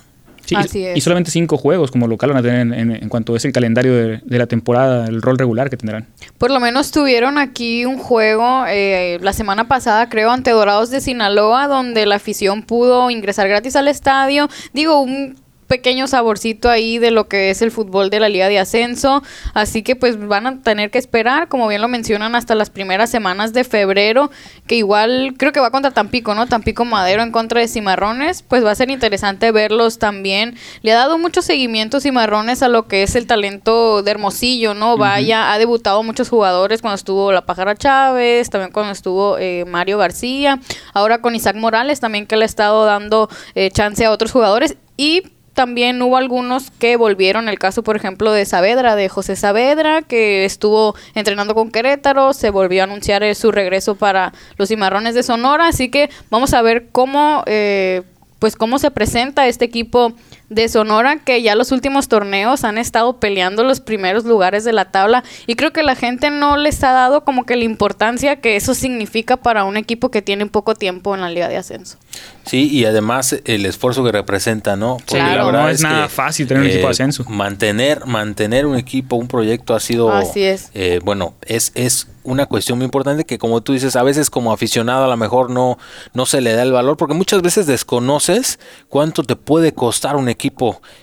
[0.96, 4.38] y, solamente cinco juegos como local van a tener en, cuanto es el calendario de,
[4.38, 6.08] la temporada, el rol regular que tendrán.
[6.38, 11.02] Por lo menos tuvieron aquí un juego eh, la semana pasada, creo, ante Dorados de
[11.02, 14.48] Sinaloa, donde la afición pudo ingresar gratis al estadio.
[14.72, 15.36] Digo, un
[15.68, 19.24] pequeño saborcito ahí de lo que es el fútbol de la Liga de Ascenso.
[19.54, 23.10] Así que pues van a tener que esperar, como bien lo mencionan, hasta las primeras
[23.10, 24.32] semanas de febrero,
[24.66, 26.48] que igual creo que va contra Tampico, ¿no?
[26.48, 28.44] Tampico Madero en contra de Cimarrones.
[28.44, 30.56] Pues va a ser interesante verlos también.
[30.82, 34.98] Le ha dado mucho seguimiento Cimarrones a lo que es el talento de Hermosillo, ¿no?
[34.98, 39.98] Vaya, ha debutado muchos jugadores cuando estuvo La Pájara Chávez, también cuando estuvo eh, Mario
[39.98, 40.60] García,
[40.94, 44.78] ahora con Isaac Morales también que le ha estado dando eh, chance a otros jugadores.
[44.98, 45.24] Y
[45.58, 50.46] también hubo algunos que volvieron, el caso por ejemplo de Saavedra, de José Saavedra, que
[50.46, 55.68] estuvo entrenando con Querétaro, se volvió a anunciar su regreso para los cimarrones de Sonora,
[55.68, 58.04] así que vamos a ver cómo, eh,
[58.38, 60.14] pues cómo se presenta este equipo
[60.50, 64.86] de Sonora que ya los últimos torneos han estado peleando los primeros lugares de la
[64.86, 68.56] tabla y creo que la gente no les ha dado como que la importancia que
[68.56, 71.98] eso significa para un equipo que tiene poco tiempo en la liga de ascenso.
[72.46, 74.98] Sí, y además el esfuerzo que representa, ¿no?
[75.06, 77.26] claro, no es, nada fácil tener un equipo de eh, ascenso.
[77.26, 80.72] Mantener, mantener un equipo, un proyecto ha sido, Así es.
[80.74, 84.54] Eh, bueno, es, es una cuestión muy importante que como tú dices, a veces como
[84.54, 85.78] aficionado a lo mejor no,
[86.14, 90.30] no se le da el valor, porque muchas veces desconoces cuánto te puede costar un
[90.30, 90.37] equipo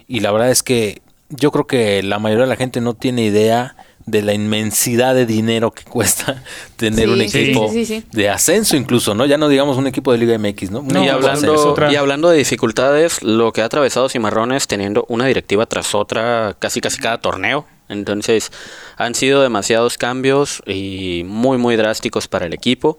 [0.08, 3.24] y la verdad es que yo creo que la mayoría de la gente no tiene
[3.24, 3.76] idea
[4.06, 6.42] de la inmensidad de dinero que cuesta
[6.76, 7.70] tener un equipo
[8.12, 9.26] de ascenso incluso, ¿no?
[9.26, 10.84] Ya no digamos un equipo de Liga MX, ¿no?
[11.02, 15.94] y, hablando, y hablando de dificultades, lo que ha atravesado Cimarrones teniendo una directiva tras
[15.94, 17.66] otra casi casi cada torneo.
[17.88, 18.50] Entonces
[18.96, 22.98] han sido demasiados cambios y muy muy drásticos para el equipo.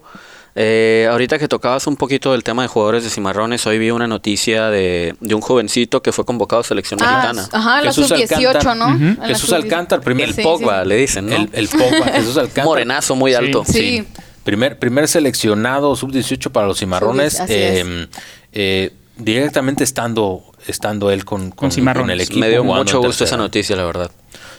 [0.58, 4.06] Eh, ahorita que tocabas un poquito del tema de jugadores de cimarrones, hoy vi una
[4.06, 7.48] noticia de, un jovencito que fue convocado a selección ah, mexicana.
[7.52, 9.26] Ajá, la sub-18, ¿no?
[9.26, 11.46] Jesús Alcántar, primer el Pogba, le dicen, ¿no?
[11.52, 12.64] El, Pogba, Jesús Alcántar.
[12.64, 13.64] Morenazo muy alto.
[13.66, 14.06] Sí.
[14.44, 17.38] Primer, primer seleccionado sub-18 para los cimarrones.
[17.48, 18.08] Eh,
[18.52, 22.40] eh, directamente estando, estando él con, con, con el equipo.
[22.40, 24.10] Me dio mucho gusto esa noticia, la verdad.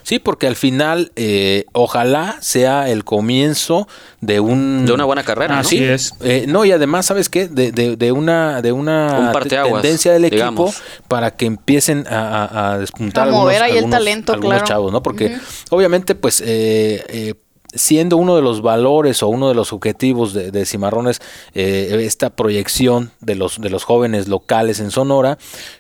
[0.08, 3.90] Sí, porque al final eh, ojalá sea el comienzo
[4.22, 6.14] de un de una buena carrera, Así es.
[6.22, 10.74] Eh, no y además sabes qué de, de, de una de una tendencia del equipo
[11.10, 15.04] para que empiecen a, a despuntar a mover ahí el talento, algunos chavos, ¿no?
[15.04, 15.38] Porque
[15.72, 17.34] obviamente pues eh, eh
[17.74, 21.22] siendo uno de los valores o uno de los objetivos de, Cimarrones
[21.54, 25.38] eh, esta proyección de los, de los jóvenes locales en Sonora,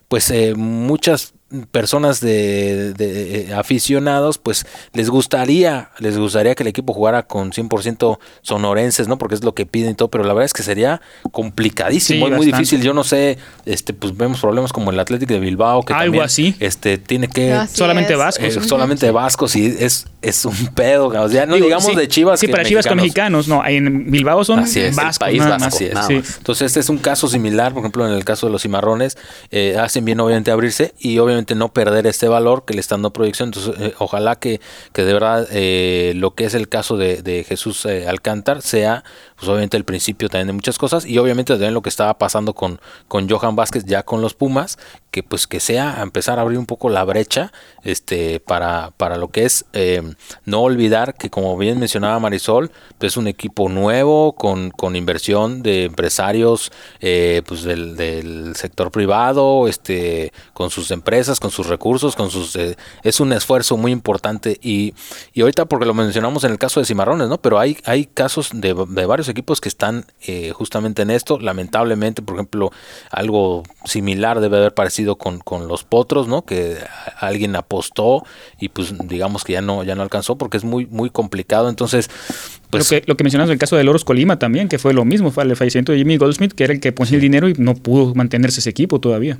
[0.07, 1.33] pues eh, muchas
[1.71, 8.19] personas de, de, aficionados, pues les gustaría, les gustaría que el equipo jugara con 100%
[8.41, 9.17] sonorenses, ¿no?
[9.17, 12.31] Porque es lo que piden y todo, pero la verdad es que sería complicadísimo, y
[12.31, 12.81] muy difícil.
[12.81, 16.53] Yo no sé, este, pues vemos problemas como el Atlético de Bilbao, que algo así,
[16.59, 21.45] este, tiene que solamente vascos, eh, solamente vascos y es, es un pedo, o sea,
[21.45, 22.41] no digamos de Chivas.
[22.41, 26.89] Sí, para Chivas con mexicanos, no, en Bilbao son vascos, país vasco, Entonces este es
[26.89, 29.17] un caso similar, por ejemplo, en el caso de los cimarrones,
[29.49, 33.13] eh, hacen bien obviamente abrirse y obviamente no perder este valor que le están dando
[33.13, 33.49] proyección.
[33.49, 34.61] Entonces, eh, ojalá que,
[34.93, 39.03] que, de verdad eh, lo que es el caso de, Jesús eh, Alcántar sea,
[39.35, 42.53] pues obviamente el principio también de muchas cosas y obviamente también lo que estaba pasando
[42.53, 44.77] con, con Johan Vázquez ya con los Pumas,
[45.23, 47.51] pues que sea empezar a abrir un poco la brecha
[47.83, 49.65] este, para, para lo que es
[50.45, 55.61] no olvidar que como bien mencionaba Marisol, pues es un equipo nuevo con, con inversión
[55.61, 62.29] de empresarios pues del, del sector privado, este, con sus empresas, con sus recursos, con
[62.29, 64.93] sus eh, es un esfuerzo muy importante y,
[65.33, 67.39] y, ahorita porque lo mencionamos en el caso de Cimarrones, ¿no?
[67.39, 71.39] Pero hay, hay casos de, de varios equipos que están eh, justamente en esto.
[71.39, 72.71] Lamentablemente, por ejemplo,
[73.11, 76.43] algo similar debe haber parecido con, con los potros, ¿no?
[76.43, 76.77] Que
[77.19, 78.23] alguien apostó
[78.59, 81.69] y pues digamos que ya no, ya no alcanzó porque es muy, muy complicado.
[81.69, 82.09] Entonces,
[82.69, 84.93] pues, lo, que, lo que mencionas en el caso de Loros Colima también, que fue
[84.93, 87.47] lo mismo, fue el fallecimiento de Jimmy Goldsmith, que era el que ponía el dinero
[87.47, 89.39] y no pudo mantenerse ese equipo todavía.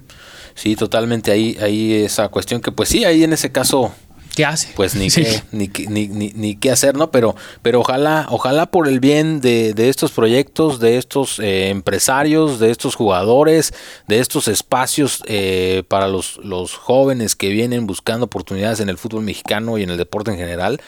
[0.56, 1.32] Sí, totalmente.
[1.32, 3.94] Ahí, ahí esa cuestión que, pues sí, ahí en ese caso.
[4.38, 4.70] ¿Qué hace?
[4.76, 7.10] Pues ni, qué, ni, ni, ni, ni, qué hacer, ¿no?
[7.10, 12.60] Pero, pero ojalá, ojalá por el bien de, de estos proyectos, de estos eh, empresarios,
[12.60, 13.74] de estos jugadores,
[14.08, 19.24] de estos espacios eh, para los, los jóvenes que vienen buscando oportunidades en el fútbol
[19.24, 20.82] mexicano y en el deporte en general,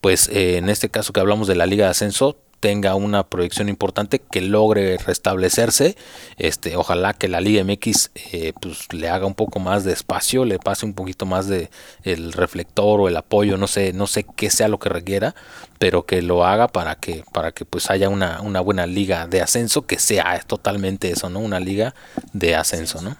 [0.00, 3.68] pues eh, en este caso que hablamos de la Liga de Ascenso, tenga una proyección
[3.68, 5.96] importante que logre restablecerse
[6.36, 10.44] este ojalá que la Liga MX eh, pues le haga un poco más de espacio
[10.44, 11.70] le pase un poquito más de
[12.02, 15.34] el reflector o el apoyo no sé no sé qué sea lo que requiera
[15.78, 19.40] pero que lo haga para que para que pues haya una, una buena liga de
[19.40, 21.94] ascenso que sea totalmente eso no una liga
[22.32, 23.16] de ascenso no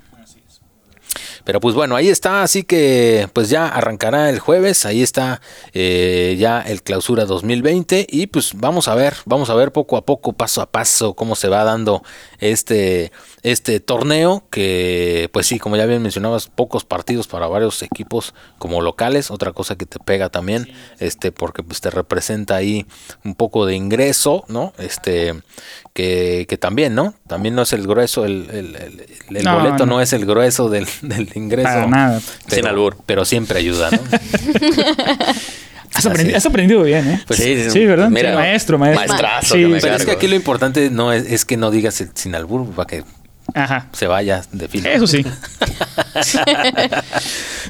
[1.48, 5.40] pero pues bueno, ahí está, así que pues ya arrancará el jueves, ahí está
[5.72, 10.04] eh, ya el clausura 2020 y pues vamos a ver, vamos a ver poco a
[10.04, 12.02] poco, paso a paso, cómo se va dando
[12.38, 18.34] este, este torneo, que pues sí, como ya bien mencionabas, pocos partidos para varios equipos
[18.58, 22.84] como locales, otra cosa que te pega también, este, porque pues te representa ahí
[23.24, 24.74] un poco de ingreso, ¿no?
[24.76, 25.34] Este,
[25.94, 27.14] que, que también, ¿no?
[27.26, 30.02] También no es el grueso, el, el, boleto no.
[30.02, 31.86] es el grueso del, del ingreso.
[31.88, 32.20] nada.
[32.46, 32.96] Sin albur.
[33.06, 33.98] Pero siempre ayuda, ¿no?
[35.94, 37.22] Has aprendido, has aprendido, bien, ¿eh?
[37.26, 38.10] Pues sí, sí, ¿verdad?
[38.10, 39.08] Mira, maestro, maestro.
[39.08, 39.54] Maestrazo.
[39.54, 42.34] Sí, pero es que aquí lo importante no es, es que no digas el sin
[42.34, 43.04] albur para que
[43.54, 43.88] Ajá.
[43.92, 44.92] se vaya de fila.
[44.92, 45.24] Eso sí.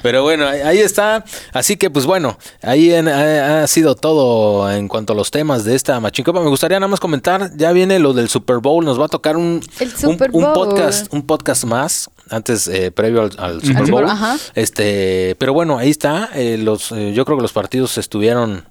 [0.03, 1.25] Pero bueno, ahí está.
[1.53, 5.99] Así que, pues bueno, ahí ha, sido todo en cuanto a los temas de esta
[6.01, 6.41] machincopa.
[6.41, 8.85] Me gustaría nada más comentar, ya viene lo del Super Bowl.
[8.85, 9.61] Nos va a tocar un,
[10.03, 14.07] un, podcast, un podcast más antes eh, previo al, Super Bowl.
[14.55, 16.31] Este, pero bueno, ahí está.
[16.35, 18.65] Eh, los, eh, yo creo que los partidos estuvieron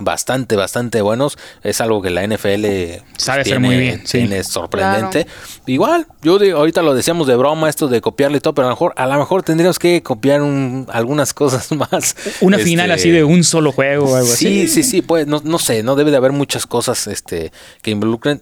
[0.00, 1.38] bastante, bastante buenos.
[1.62, 4.04] Es algo que la NFL sabe hacer muy bien.
[4.04, 5.26] Tiene sorprendente.
[5.66, 8.70] Igual, yo digo, ahorita lo decíamos de broma, esto de copiarle y todo, pero a
[8.70, 10.40] lo mejor, a lo mejor tendríamos que copiar
[10.88, 12.16] algunas cosas más.
[12.40, 14.66] Una final así de un solo juego o algo así.
[14.66, 17.90] Sí, sí, sí, pues no, no sé, no debe de haber muchas cosas este, que
[17.90, 18.40] involucren.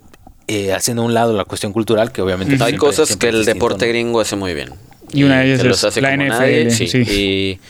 [0.50, 2.56] Eh, haciendo a un lado la cuestión cultural, que obviamente...
[2.64, 4.70] Hay cosas que el deporte gringo hace muy bien.
[5.12, 6.70] Y una de ellas es la NFL.
[6.70, 6.86] sí.
[7.02, 7.60] Y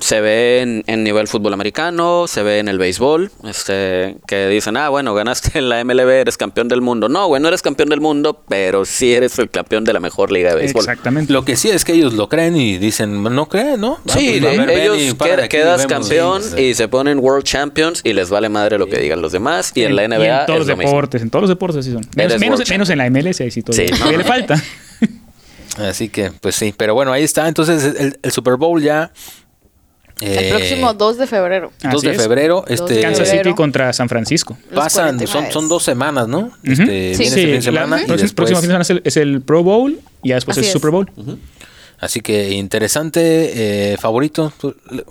[0.00, 4.88] se ve en, nivel fútbol americano, se ve en el béisbol, este, que dicen, ah,
[4.88, 7.08] bueno, ganaste en la MLB, eres campeón del mundo.
[7.08, 10.50] No, bueno, eres campeón del mundo, pero sí eres el campeón de la mejor liga
[10.50, 10.82] de béisbol.
[10.82, 11.32] Exactamente.
[11.32, 13.98] Lo que sí es que ellos lo creen y dicen, no creen, ¿no?
[14.06, 15.16] sí, pues, ellos
[15.48, 19.32] quedas campeón y se ponen World Champions y les vale madre lo que digan los
[19.32, 19.72] demás.
[19.74, 20.40] Y en, la NBA.
[20.40, 22.06] en todos los deportes, en todos los deportes sí son.
[22.14, 22.38] Menos,
[22.68, 23.76] menos, en la MLS, ahí sí todo.
[23.76, 24.62] Sí, le falta.
[25.78, 27.48] Así que, pues sí, pero bueno, ahí está.
[27.48, 29.12] Entonces, el Super Bowl ya
[30.20, 31.72] el eh, próximo 2 de febrero.
[31.82, 32.64] 2 de febrero.
[32.68, 34.56] Este, Kansas City contra San Francisco.
[34.74, 36.50] Pasan, son, son dos semanas, ¿no?
[36.62, 37.46] este, sí, sí.
[37.46, 40.90] Fin semana la, próxima semana es el, Pro Bowl y ya después es el Super
[40.90, 41.10] Bowl.
[42.00, 44.54] Así que interesante, eh, favorito.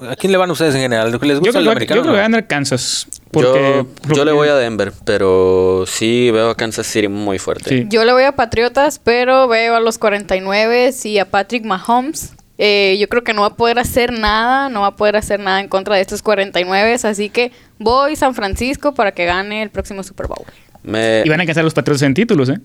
[0.09, 1.11] ¿A quién le van ustedes en general?
[1.11, 1.97] ¿Les gusta yo creo, el americano?
[1.97, 3.07] Yo creo que va a ganar Kansas.
[3.29, 7.85] Porque, yo, yo, le voy a Denver, pero sí veo a Kansas City muy fuerte.
[7.89, 12.33] Yo le voy a Patriotas, pero veo a los 49 y a Patrick Mahomes.
[12.61, 15.39] Eh, yo creo que no va a poder hacer nada, no va a poder hacer
[15.39, 19.69] nada en contra de estos 49, así que voy San Francisco para que gane el
[19.69, 20.45] próximo Super Bowl.
[20.83, 21.23] Me...
[21.25, 22.59] Y van a alcanzar los Patriotas en títulos, ¿eh?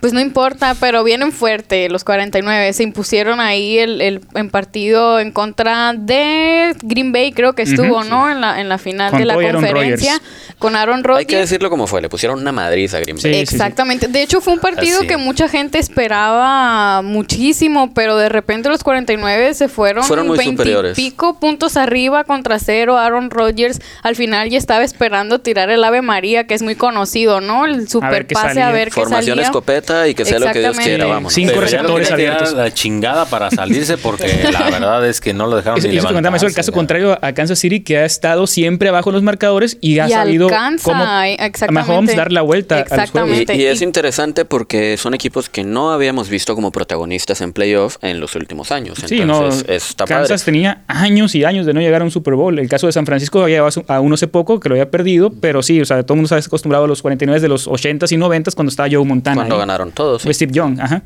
[0.00, 2.72] Pues no importa, pero vienen fuerte los 49.
[2.72, 8.02] Se impusieron ahí el, el en partido en contra de Green Bay, creo que estuvo,
[8.04, 8.30] ¿no?
[8.30, 10.20] En la, en la final de la conferencia.
[10.58, 11.20] con Aaron Rodgers.
[11.20, 13.34] Hay que decirlo como fue, le pusieron una madriz a Green Bay.
[13.36, 14.08] Exactamente.
[14.08, 19.54] de hecho, fue un partido que mucha gente esperaba muchísimo, pero de repente los 49
[19.54, 20.96] se fueron, fueron muy 20 superiores.
[20.96, 22.96] pico puntos arriba contra cero.
[22.96, 27.40] Aaron Rodgers al final ya estaba esperando tirar el Ave María, que es muy conocido,
[27.40, 27.66] ¿no?
[27.66, 31.06] El super pase a ver qué Formación escopeta y que sea lo que Dios quiera,
[31.06, 31.32] vamos.
[31.32, 32.52] Cinco receptores abiertos.
[32.52, 36.34] La chingada para salirse porque la verdad es que no lo dejaron ni levantar.
[36.34, 39.78] Eso el caso contrario a Kansas City que ha estado siempre abajo en los marcadores
[39.80, 40.48] y ha sabido
[40.82, 41.36] cómo a
[41.70, 43.38] Mahomes dar la vuelta a los juegos.
[43.54, 48.20] Y, es interesante porque son equipos que no habíamos visto como protagonistas en playoff en
[48.20, 48.98] los últimos años.
[49.06, 52.34] Sí, Entonces, no, está Kansas tenía años y años de no llegar a un Super
[52.34, 52.58] Bowl.
[52.58, 55.62] El caso de San Francisco había a uno hace poco que lo había perdido, pero
[55.62, 58.12] sí, o sea, todo el mundo se ha acostumbrado a los 49 de los 80s
[58.12, 59.36] y 90s cuando estaba Joe Montana.
[59.36, 60.22] Cuando ganaron todos.
[60.22, 61.02] Steve Young, ajá.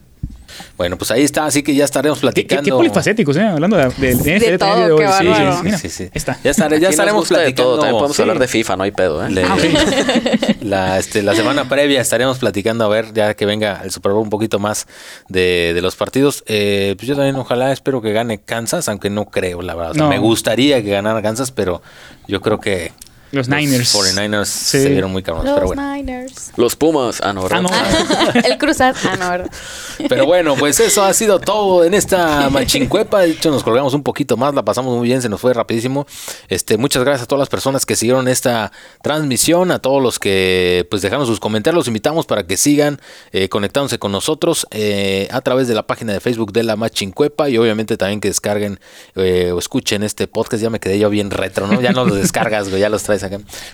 [0.76, 2.62] Bueno, pues ahí está, así que ya estaremos platicando.
[2.62, 3.42] Qué, qué polifacéticos, ¿eh?
[3.42, 5.04] Hablando de, de, de, de todo, de hoy.
[5.18, 6.10] Sí, sí, sí, sí.
[6.12, 6.38] Está.
[6.42, 7.70] Ya, estaré, ya estaremos platicando.
[7.70, 7.80] Todo.
[7.80, 9.44] También podemos hablar de FIFA, no hay pedo, ¿eh?
[9.46, 9.56] Ah,
[10.62, 14.22] la, este, la semana previa estaremos platicando a ver, ya que venga el Super Bowl
[14.22, 14.86] un poquito más
[15.28, 16.44] de, de los partidos.
[16.46, 19.94] Eh, pues yo también ojalá espero que gane Kansas, aunque no creo, la verdad.
[19.94, 20.08] no.
[20.08, 21.82] Me gustaría que ganara Kansas, pero
[22.26, 22.92] yo creo que
[23.34, 23.94] los Niners.
[23.94, 25.94] Los 49ers se vieron muy cabrones, los pero bueno.
[25.94, 26.52] Niners.
[26.56, 27.20] Los Pumas.
[27.22, 27.68] Ah, no, ah, no.
[28.44, 28.96] El Cruzat.
[29.04, 29.50] Ah, no, ¿verdad?
[30.08, 33.20] Pero bueno, pues eso ha sido todo en esta machincuepa.
[33.20, 36.06] De hecho, nos colgamos un poquito más, la pasamos muy bien, se nos fue rapidísimo.
[36.48, 38.72] Este, muchas gracias a todas las personas que siguieron esta
[39.02, 41.78] transmisión, a todos los que pues dejaron sus comentarios.
[41.78, 43.00] Los invitamos para que sigan
[43.32, 47.48] eh, conectándose con nosotros eh, a través de la página de Facebook de la machincuepa
[47.48, 48.78] y obviamente también que descarguen
[49.16, 50.62] eh, o escuchen este podcast.
[50.62, 51.80] Ya me quedé yo bien retro, ¿no?
[51.80, 53.23] Ya no los descargas, güey, ya los traes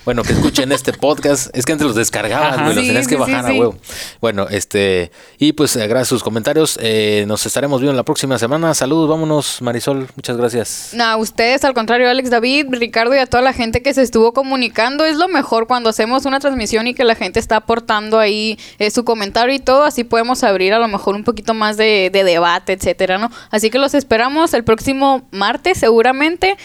[0.04, 1.54] bueno, que escuchen este podcast.
[1.56, 3.76] Es que antes los descargabas, güey, los tenías que bajar a huevo.
[4.20, 6.78] Bueno, este, y pues eh, gracias a sus comentarios.
[6.80, 8.74] Eh, nos estaremos viendo la próxima semana.
[8.74, 10.08] Saludos, vámonos, Marisol.
[10.16, 10.90] Muchas gracias.
[10.92, 14.02] No, a ustedes, al contrario, Alex David, Ricardo y a toda la gente que se
[14.02, 15.04] estuvo comunicando.
[15.04, 18.90] Es lo mejor cuando hacemos una transmisión y que la gente está aportando ahí eh,
[18.90, 19.84] su comentario y todo.
[19.84, 23.30] Así podemos abrir a lo mejor un poquito más de, de debate, etcétera, ¿no?
[23.50, 26.56] Así que los esperamos el próximo martes, seguramente,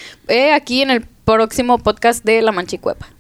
[0.54, 3.15] aquí en el próximo podcast de La Manchicuepa.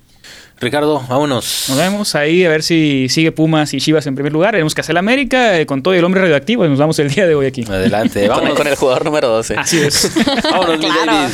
[0.65, 1.65] Ricardo, vámonos.
[1.69, 4.53] Nos vemos ahí a ver si sigue Pumas y Chivas en primer lugar.
[4.53, 7.11] Tenemos que hacer la América eh, con todo el hombre radioactivo y nos vamos el
[7.11, 7.63] día de hoy aquí.
[7.69, 9.57] Adelante, vamos con el jugador número 12.
[9.57, 10.11] Así es.
[10.43, 11.31] vámonos, claro.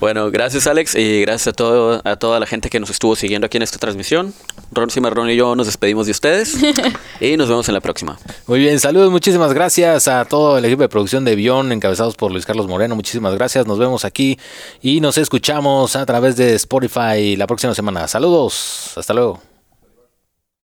[0.00, 3.46] Bueno, gracias Alex y gracias a, todo, a toda la gente que nos estuvo siguiendo
[3.46, 4.34] aquí en esta transmisión.
[4.70, 6.58] Ron Cimarrón y yo nos despedimos de ustedes
[7.20, 8.18] y nos vemos en la próxima.
[8.46, 12.32] Muy bien, saludos, muchísimas gracias a todo el equipo de producción de Bion encabezados por
[12.32, 12.96] Luis Carlos Moreno.
[12.96, 14.38] Muchísimas gracias, nos vemos aquí
[14.82, 18.06] y nos escuchamos a través de Spotify la próxima semana.
[18.08, 19.40] Saludos, hasta luego.